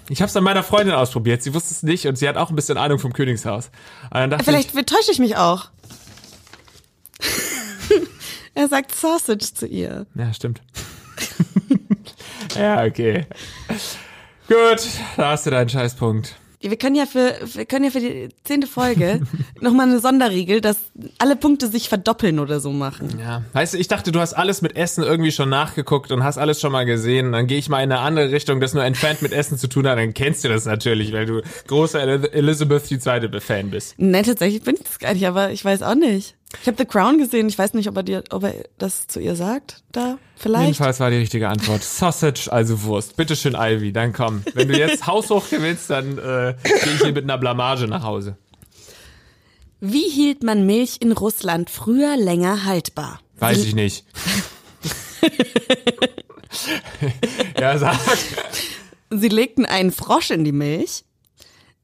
ich 0.08 0.20
habe 0.20 0.28
es 0.28 0.36
an 0.36 0.44
meiner 0.44 0.62
Freundin 0.62 0.94
ausprobiert. 0.94 1.42
Sie 1.42 1.54
wusste 1.54 1.72
es 1.72 1.82
nicht 1.82 2.06
und 2.06 2.16
sie 2.16 2.28
hat 2.28 2.36
auch 2.36 2.50
ein 2.50 2.56
bisschen 2.56 2.78
Ahnung 2.78 2.98
vom 2.98 3.12
Königshaus. 3.12 3.70
Vielleicht 4.44 4.74
täusche 4.86 5.12
ich 5.12 5.18
mich 5.18 5.36
auch. 5.36 5.70
er 8.54 8.68
sagt 8.68 8.94
Sausage 8.94 9.54
zu 9.54 9.66
ihr. 9.66 10.06
ich, 10.14 10.20
ja, 10.20 10.32
stimmt. 10.32 10.60
ja, 12.56 12.84
okay. 12.84 13.26
Gut, 14.48 14.86
da 15.16 15.30
hast 15.30 15.46
du 15.46 15.50
deinen 15.50 15.68
Scheißpunkt. 15.68 16.36
Wir 16.60 16.76
können 16.76 16.96
ja 16.96 17.06
für, 17.06 17.34
wir 17.54 17.64
können 17.66 17.84
ja 17.84 17.90
für 17.92 18.00
die 18.00 18.28
zehnte 18.42 18.66
Folge 18.66 19.20
nochmal 19.60 19.86
eine 19.88 20.00
Sonderregel, 20.00 20.60
dass 20.60 20.76
alle 21.18 21.36
Punkte 21.36 21.68
sich 21.68 21.88
verdoppeln 21.88 22.40
oder 22.40 22.58
so 22.58 22.72
machen. 22.72 23.16
Ja, 23.20 23.42
weißt 23.52 23.74
du, 23.74 23.78
ich 23.78 23.86
dachte, 23.86 24.10
du 24.10 24.18
hast 24.18 24.32
alles 24.34 24.60
mit 24.60 24.74
Essen 24.76 25.04
irgendwie 25.04 25.30
schon 25.30 25.48
nachgeguckt 25.50 26.10
und 26.10 26.24
hast 26.24 26.36
alles 26.36 26.60
schon 26.60 26.72
mal 26.72 26.84
gesehen. 26.84 27.30
Dann 27.32 27.46
gehe 27.46 27.58
ich 27.58 27.68
mal 27.68 27.78
in 27.84 27.92
eine 27.92 28.00
andere 28.00 28.32
Richtung, 28.32 28.60
das 28.60 28.74
nur 28.74 28.82
entfernt 28.84 29.22
mit 29.22 29.32
Essen 29.32 29.56
zu 29.56 29.68
tun 29.68 29.86
hat. 29.86 29.98
Dann 29.98 30.14
kennst 30.14 30.42
du 30.42 30.48
das 30.48 30.64
natürlich, 30.64 31.12
weil 31.12 31.26
du 31.26 31.42
großer 31.68 32.00
El- 32.00 32.28
Elizabeth 32.32 32.90
II. 32.90 33.40
Fan 33.40 33.70
bist. 33.70 33.94
Nein, 33.98 34.24
tatsächlich 34.24 34.62
bin 34.62 34.74
ich 34.74 34.82
das 34.82 34.98
gar 34.98 35.14
nicht, 35.14 35.26
aber 35.28 35.52
ich 35.52 35.64
weiß 35.64 35.82
auch 35.82 35.94
nicht. 35.94 36.34
Ich 36.62 36.66
habe 36.66 36.78
The 36.78 36.86
Crown 36.86 37.18
gesehen, 37.18 37.48
ich 37.48 37.58
weiß 37.58 37.74
nicht, 37.74 37.88
ob 37.88 37.96
er 37.96 38.02
dir, 38.02 38.24
ob 38.30 38.44
er 38.44 38.54
das 38.78 39.06
zu 39.06 39.20
ihr 39.20 39.36
sagt, 39.36 39.82
da 39.92 40.18
vielleicht. 40.34 40.64
Jedenfalls 40.64 40.98
war 40.98 41.10
die 41.10 41.18
richtige 41.18 41.48
Antwort. 41.48 41.84
Sausage, 41.84 42.50
also 42.50 42.82
Wurst. 42.84 43.16
Bitteschön, 43.16 43.54
Ivy, 43.54 43.92
dann 43.92 44.14
komm. 44.14 44.42
Wenn 44.54 44.68
du 44.68 44.78
jetzt 44.78 45.06
haushoch 45.06 45.50
gewinnst, 45.50 45.90
dann 45.90 46.16
äh, 46.16 46.54
gehe 46.62 46.94
ich 46.94 47.02
hier 47.02 47.12
mit 47.12 47.24
einer 47.24 47.36
Blamage 47.36 47.86
nach 47.86 48.02
Hause. 48.02 48.38
Wie 49.80 50.08
hielt 50.08 50.42
man 50.42 50.64
Milch 50.64 50.96
in 51.00 51.12
Russland 51.12 51.68
früher 51.68 52.16
länger 52.16 52.64
haltbar? 52.64 53.20
Weiß 53.38 53.58
ich 53.58 53.74
nicht. 53.74 54.04
ja, 57.60 57.78
sag. 57.78 57.98
Sie 59.10 59.28
legten 59.28 59.66
einen 59.66 59.92
Frosch 59.92 60.30
in 60.30 60.44
die 60.44 60.52
Milch. 60.52 61.04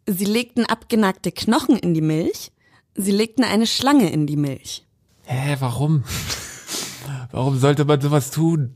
Sie 0.06 0.24
legten 0.24 0.66
abgenagte 0.66 1.32
Knochen 1.32 1.76
in 1.76 1.94
die 1.94 2.00
Milch. 2.00 2.50
Sie 2.94 3.12
legten 3.12 3.44
eine 3.44 3.66
Schlange 3.66 4.10
in 4.10 4.26
die 4.26 4.36
Milch. 4.36 4.84
Hä, 5.24 5.56
warum? 5.58 6.04
Warum 7.32 7.58
sollte 7.58 7.84
man 7.84 8.00
sowas 8.00 8.30
tun? 8.30 8.74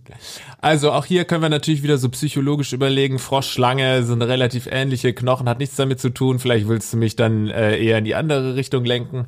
Also 0.60 0.90
auch 0.90 1.04
hier 1.04 1.24
können 1.24 1.42
wir 1.42 1.48
natürlich 1.48 1.84
wieder 1.84 1.98
so 1.98 2.08
psychologisch 2.08 2.72
überlegen, 2.72 3.20
Frosch, 3.20 3.48
Schlange 3.48 4.02
sind 4.02 4.20
relativ 4.20 4.66
ähnliche, 4.66 5.14
Knochen 5.14 5.48
hat 5.48 5.60
nichts 5.60 5.76
damit 5.76 6.00
zu 6.00 6.10
tun, 6.10 6.40
vielleicht 6.40 6.66
willst 6.66 6.92
du 6.92 6.96
mich 6.96 7.14
dann 7.14 7.48
äh, 7.48 7.78
eher 7.78 7.98
in 7.98 8.04
die 8.04 8.16
andere 8.16 8.56
Richtung 8.56 8.84
lenken. 8.84 9.26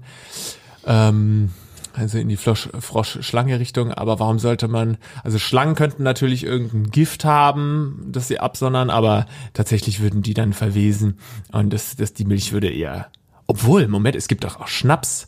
Ähm, 0.85 1.50
also 1.92 2.18
in 2.18 2.29
die 2.29 2.37
Frosch-Schlange-Richtung, 2.37 3.92
aber 3.92 4.18
warum 4.18 4.38
sollte 4.38 4.68
man, 4.68 4.96
also 5.22 5.38
Schlangen 5.38 5.74
könnten 5.74 6.03
natürlich 6.03 6.44
irgendein 6.44 6.90
Gift 6.90 7.24
haben, 7.24 8.07
das 8.09 8.29
sie 8.29 8.38
absondern, 8.38 8.90
aber 8.90 9.26
tatsächlich 9.55 10.00
würden 10.00 10.22
die 10.22 10.35
dann 10.35 10.53
verwesen 10.53 11.18
und 11.53 11.72
das, 11.72 11.96
das, 11.96 12.14
die 12.14 12.24
Milch 12.24 12.53
würde 12.53 12.70
eher, 12.70 13.09
obwohl, 13.51 13.89
Moment, 13.89 14.15
es 14.15 14.29
gibt 14.29 14.45
doch 14.45 14.61
auch 14.61 14.69
Schnaps, 14.69 15.27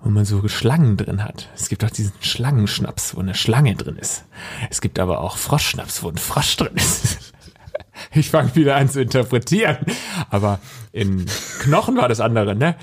wo 0.00 0.08
man 0.08 0.24
so 0.24 0.48
Schlangen 0.48 0.96
drin 0.96 1.22
hat. 1.22 1.50
Es 1.54 1.68
gibt 1.68 1.84
auch 1.84 1.90
diesen 1.90 2.14
Schlangenschnaps, 2.22 3.14
wo 3.14 3.20
eine 3.20 3.34
Schlange 3.34 3.74
drin 3.74 3.96
ist. 3.96 4.24
Es 4.70 4.80
gibt 4.80 4.98
aber 4.98 5.20
auch 5.20 5.36
Froschschnaps, 5.36 6.02
wo 6.02 6.08
ein 6.08 6.16
Frosch 6.16 6.56
drin 6.56 6.74
ist. 6.74 7.18
Ich 8.14 8.30
fange 8.30 8.56
wieder 8.56 8.76
an 8.76 8.88
zu 8.88 9.02
interpretieren. 9.02 9.76
Aber 10.30 10.60
in 10.92 11.26
Knochen 11.60 11.96
war 11.96 12.08
das 12.08 12.20
andere, 12.20 12.56
ne? 12.56 12.74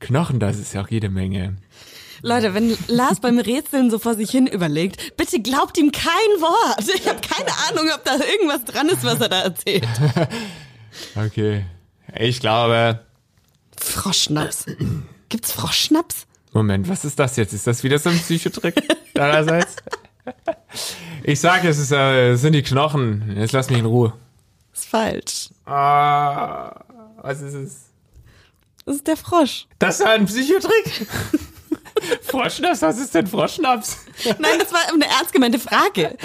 Knochen, 0.00 0.40
das 0.40 0.58
ist 0.58 0.72
ja 0.72 0.82
auch 0.82 0.88
jede 0.88 1.08
Menge. 1.08 1.56
Leute, 2.22 2.52
wenn 2.54 2.76
Lars 2.88 3.20
beim 3.20 3.38
Rätseln 3.38 3.90
so 3.90 3.98
vor 3.98 4.14
sich 4.14 4.30
hin 4.30 4.46
überlegt, 4.46 5.16
bitte 5.16 5.40
glaubt 5.40 5.78
ihm 5.78 5.92
kein 5.92 6.40
Wort. 6.40 6.88
Ich 6.94 7.06
habe 7.06 7.20
keine 7.20 7.50
Ahnung, 7.68 7.92
ob 7.94 8.02
da 8.04 8.14
irgendwas 8.14 8.64
dran 8.64 8.88
ist, 8.88 9.04
was 9.04 9.20
er 9.20 9.28
da 9.28 9.42
erzählt. 9.42 9.86
Okay. 11.14 11.66
Ich 12.18 12.40
glaube. 12.40 13.05
Froschschnaps. 13.96 14.66
Gibt's 15.28 15.52
Froschschnaps? 15.52 16.26
Moment, 16.52 16.88
was 16.88 17.04
ist 17.04 17.18
das 17.18 17.36
jetzt? 17.36 17.52
Ist 17.52 17.66
das 17.66 17.82
wieder 17.82 17.98
so 17.98 18.10
ein 18.10 18.18
Psychotrick 18.18 18.76
deinerseits? 19.14 19.76
Ich 21.22 21.40
sage, 21.40 21.68
es 21.68 21.78
ist, 21.78 21.92
äh, 21.92 22.32
es 22.32 22.40
sind 22.40 22.52
die 22.52 22.62
Knochen. 22.62 23.34
Jetzt 23.36 23.52
lass 23.52 23.68
mich 23.68 23.78
in 23.78 23.86
Ruhe. 23.86 24.12
Ist 24.72 24.86
falsch. 24.86 25.50
Ah, 25.64 26.84
was 27.22 27.40
ist 27.40 27.54
es? 27.54 27.76
Das 28.84 28.96
ist 28.96 29.06
der 29.06 29.16
Frosch. 29.16 29.66
Das 29.78 30.00
war 30.00 30.10
ein 30.10 30.26
Psychotrick? 30.26 31.08
Froschschnaps? 32.22 32.82
Was 32.82 32.98
ist 32.98 33.14
denn 33.14 33.26
Froschschnaps? 33.26 33.98
Nein, 34.38 34.58
das 34.58 34.72
war 34.72 34.80
eine 34.92 35.06
ernst 35.06 35.32
gemeinte 35.32 35.58
Frage. 35.58 36.16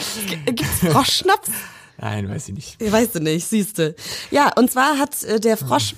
Gibt's 0.46 0.80
Froschschnaps? 0.80 1.50
Nein, 1.98 2.30
weiß 2.30 2.50
ich 2.50 2.56
nicht. 2.56 2.92
Weißt 2.92 3.16
du 3.16 3.20
nicht, 3.20 3.48
siehste. 3.48 3.96
Ja, 4.32 4.52
und 4.58 4.72
zwar 4.72 4.98
hat 4.98 5.24
äh, 5.24 5.40
der 5.40 5.58
Frosch 5.58 5.96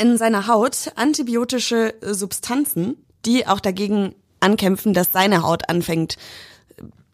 in 0.00 0.16
seiner 0.16 0.46
Haut 0.46 0.92
antibiotische 0.96 2.00
äh, 2.02 2.14
Substanzen, 2.14 2.96
die 3.24 3.46
auch 3.46 3.60
dagegen 3.60 4.14
ankämpfen, 4.40 4.94
dass 4.94 5.12
seine 5.12 5.42
Haut 5.42 5.68
anfängt 5.68 6.16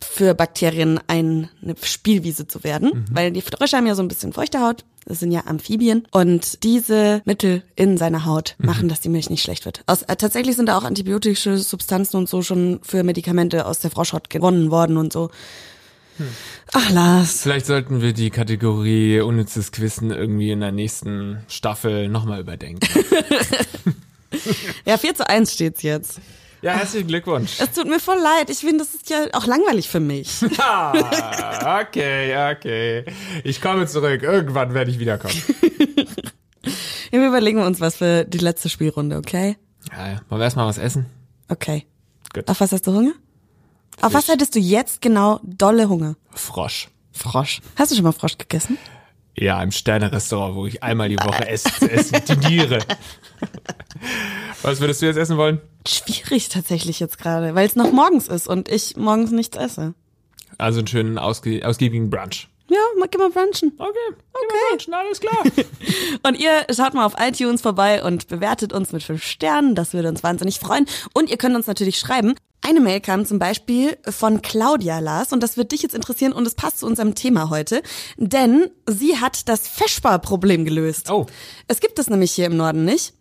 für 0.00 0.34
Bakterien 0.34 1.00
ein, 1.08 1.48
eine 1.62 1.74
Spielwiese 1.82 2.46
zu 2.46 2.62
werden, 2.64 3.06
weil 3.10 3.32
die 3.32 3.42
Frösche 3.42 3.76
haben 3.76 3.86
ja 3.86 3.94
so 3.94 4.02
ein 4.02 4.08
bisschen 4.08 4.32
feuchte 4.32 4.60
Haut, 4.60 4.84
das 5.04 5.20
sind 5.20 5.32
ja 5.32 5.44
Amphibien 5.46 6.06
und 6.10 6.62
diese 6.64 7.22
Mittel 7.24 7.62
in 7.76 7.96
seiner 7.96 8.24
Haut 8.24 8.54
machen, 8.58 8.88
dass 8.88 9.00
die 9.00 9.08
Milch 9.08 9.30
nicht 9.30 9.42
schlecht 9.42 9.64
wird. 9.64 9.82
Aus, 9.86 10.02
äh, 10.02 10.16
tatsächlich 10.16 10.56
sind 10.56 10.66
da 10.66 10.78
auch 10.78 10.84
antibiotische 10.84 11.58
Substanzen 11.58 12.16
und 12.16 12.28
so 12.28 12.42
schon 12.42 12.80
für 12.82 13.02
Medikamente 13.02 13.66
aus 13.66 13.80
der 13.80 13.90
Froschhaut 13.90 14.30
gewonnen 14.30 14.70
worden 14.70 14.96
und 14.96 15.12
so. 15.12 15.30
Ach 16.72 16.90
Lars. 16.90 17.42
Vielleicht 17.42 17.66
sollten 17.66 18.00
wir 18.02 18.12
die 18.12 18.30
Kategorie 18.30 19.20
unnützes 19.20 19.72
Quissen 19.72 20.10
irgendwie 20.10 20.50
in 20.50 20.60
der 20.60 20.72
nächsten 20.72 21.44
Staffel 21.48 22.08
nochmal 22.08 22.40
überdenken. 22.40 22.86
Ja, 24.84 24.98
4 24.98 25.14
zu 25.14 25.26
1 25.26 25.54
steht's 25.54 25.82
jetzt. 25.82 26.20
Ja, 26.60 26.72
herzlichen 26.72 27.08
Glückwunsch. 27.08 27.60
Es 27.60 27.72
tut 27.72 27.86
mir 27.86 28.00
voll 28.00 28.18
leid. 28.18 28.50
Ich 28.50 28.58
finde, 28.58 28.78
das 28.78 28.94
ist 28.94 29.08
ja 29.08 29.26
auch 29.32 29.46
langweilig 29.46 29.88
für 29.88 30.00
mich. 30.00 30.28
Ah, 30.58 31.80
okay, 31.80 32.52
okay. 32.52 33.04
Ich 33.44 33.60
komme 33.60 33.86
zurück. 33.86 34.22
Irgendwann 34.22 34.74
werde 34.74 34.90
ich 34.90 34.98
wiederkommen. 34.98 35.34
Ja, 37.10 37.20
wir 37.20 37.28
überlegen 37.28 37.62
uns 37.62 37.80
was 37.80 37.96
für 37.96 38.26
die 38.26 38.36
letzte 38.36 38.68
Spielrunde, 38.68 39.16
okay? 39.16 39.56
Ja, 39.90 40.08
ja. 40.08 40.20
Wollen 40.28 40.42
wir 40.42 40.44
erstmal 40.44 40.66
was 40.66 40.76
essen? 40.76 41.06
Okay. 41.48 41.86
Gut. 42.34 42.46
Auf 42.48 42.60
was 42.60 42.70
hast 42.70 42.86
du 42.86 42.92
Hunger? 42.92 43.12
Auf 44.00 44.14
was 44.14 44.28
hättest 44.28 44.54
du 44.54 44.58
jetzt 44.60 45.00
genau 45.00 45.40
dolle 45.42 45.88
Hunger? 45.88 46.16
Frosch. 46.30 46.88
Frosch. 47.12 47.60
Hast 47.76 47.90
du 47.90 47.96
schon 47.96 48.04
mal 48.04 48.12
Frosch 48.12 48.38
gegessen? 48.38 48.78
Ja, 49.36 49.62
im 49.62 49.70
Sterne-Restaurant, 49.70 50.54
wo 50.56 50.66
ich 50.66 50.82
einmal 50.82 51.08
die 51.08 51.16
Woche 51.18 51.46
esse, 51.48 51.90
esse 51.90 52.20
diniere. 52.20 52.80
Was 54.62 54.80
würdest 54.80 55.00
du 55.02 55.06
jetzt 55.06 55.16
essen 55.16 55.36
wollen? 55.36 55.60
Schwierig 55.86 56.48
tatsächlich 56.48 56.98
jetzt 57.00 57.18
gerade, 57.18 57.54
weil 57.54 57.66
es 57.66 57.76
noch 57.76 57.92
morgens 57.92 58.28
ist 58.28 58.48
und 58.48 58.68
ich 58.68 58.96
morgens 58.96 59.30
nichts 59.30 59.56
esse. 59.56 59.94
Also 60.58 60.80
einen 60.80 60.88
schönen, 60.88 61.18
ausge 61.18 61.66
ausgiebigen 61.66 62.10
Brunch. 62.10 62.48
Ja, 62.68 62.78
mal, 62.98 63.08
geh 63.08 63.16
mal 63.18 63.30
brunchen. 63.30 63.72
Okay, 63.78 64.16
Okay. 64.38 64.56
Brunchen, 64.70 64.94
alles 64.94 65.20
klar. 65.20 65.42
Und 66.22 66.38
ihr 66.38 66.66
schaut 66.74 66.94
mal 66.94 67.06
auf 67.06 67.14
iTunes 67.18 67.60
vorbei 67.62 68.02
und 68.04 68.28
bewertet 68.28 68.72
uns 68.72 68.92
mit 68.92 69.02
fünf 69.02 69.24
Sternen. 69.24 69.74
Das 69.74 69.94
würde 69.94 70.08
uns 70.08 70.22
wahnsinnig 70.22 70.58
freuen. 70.58 70.86
Und 71.14 71.30
ihr 71.30 71.38
könnt 71.38 71.56
uns 71.56 71.66
natürlich 71.66 71.98
schreiben. 71.98 72.34
Eine 72.60 72.80
Mail 72.80 73.00
kam 73.00 73.24
zum 73.24 73.38
Beispiel 73.38 73.96
von 74.08 74.42
Claudia 74.42 74.98
Lars 74.98 75.32
und 75.32 75.42
das 75.42 75.56
wird 75.56 75.72
dich 75.72 75.82
jetzt 75.82 75.94
interessieren 75.94 76.32
und 76.32 76.46
es 76.46 76.54
passt 76.54 76.80
zu 76.80 76.86
unserem 76.86 77.14
Thema 77.14 77.50
heute, 77.50 77.82
denn 78.16 78.68
sie 78.86 79.16
hat 79.18 79.48
das 79.48 79.68
Feschbar-Problem 79.68 80.64
gelöst. 80.64 81.10
Oh. 81.10 81.26
Es 81.68 81.80
gibt 81.80 81.98
es 81.98 82.10
nämlich 82.10 82.32
hier 82.32 82.46
im 82.46 82.56
Norden 82.56 82.84
nicht. 82.84 83.14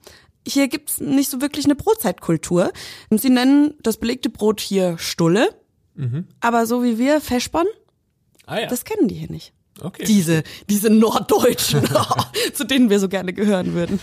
Hier 0.45 0.67
gibt's 0.67 1.00
nicht 1.00 1.30
so 1.30 1.39
wirklich 1.41 1.65
eine 1.65 1.76
Brotzeitkultur. 1.76 2.71
Sie 3.12 3.30
nennen 3.30 3.73
das 3.84 3.97
belegte 3.97 4.30
Brot 4.30 4.60
hier 4.60 4.97
Stulle, 4.97 5.50
aber 6.41 6.65
so 6.65 6.84
wie 6.84 6.97
wir 6.97 7.21
Feschbon, 7.21 7.65
Ah 8.45 8.60
ja, 8.62 8.67
das 8.67 8.86
kennen 8.86 9.08
die 9.08 9.15
hier 9.15 9.32
nicht. 9.32 9.52
okay. 9.82 10.04
Diese, 10.06 10.43
diese 10.69 10.89
Norddeutschen, 10.89 11.84
zu 12.54 12.65
denen 12.65 12.89
wir 12.89 13.00
so 13.00 13.10
gerne 13.10 13.34
gehören 13.34 13.73
würden. 13.73 14.00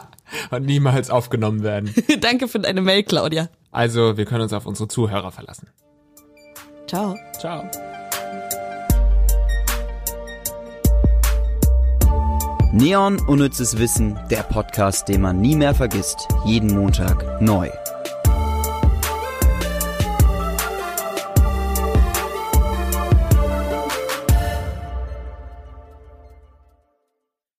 Und 0.50 0.64
niemals 0.64 1.10
aufgenommen 1.10 1.62
werden. 1.62 1.94
Danke 2.20 2.48
für 2.48 2.58
deine 2.58 2.80
Mail, 2.80 3.02
Claudia. 3.02 3.48
Also, 3.72 4.18
wir 4.18 4.26
können 4.26 4.42
uns 4.42 4.52
auf 4.52 4.66
unsere 4.66 4.86
Zuhörer 4.86 5.32
verlassen. 5.32 5.68
Ciao. 6.86 7.16
Ciao. 7.40 7.64
Neon 12.74 13.18
Unnützes 13.26 13.78
Wissen, 13.78 14.18
der 14.30 14.42
Podcast, 14.42 15.08
den 15.08 15.22
man 15.22 15.40
nie 15.40 15.56
mehr 15.56 15.74
vergisst. 15.74 16.28
Jeden 16.44 16.74
Montag 16.74 17.40
neu. 17.40 17.70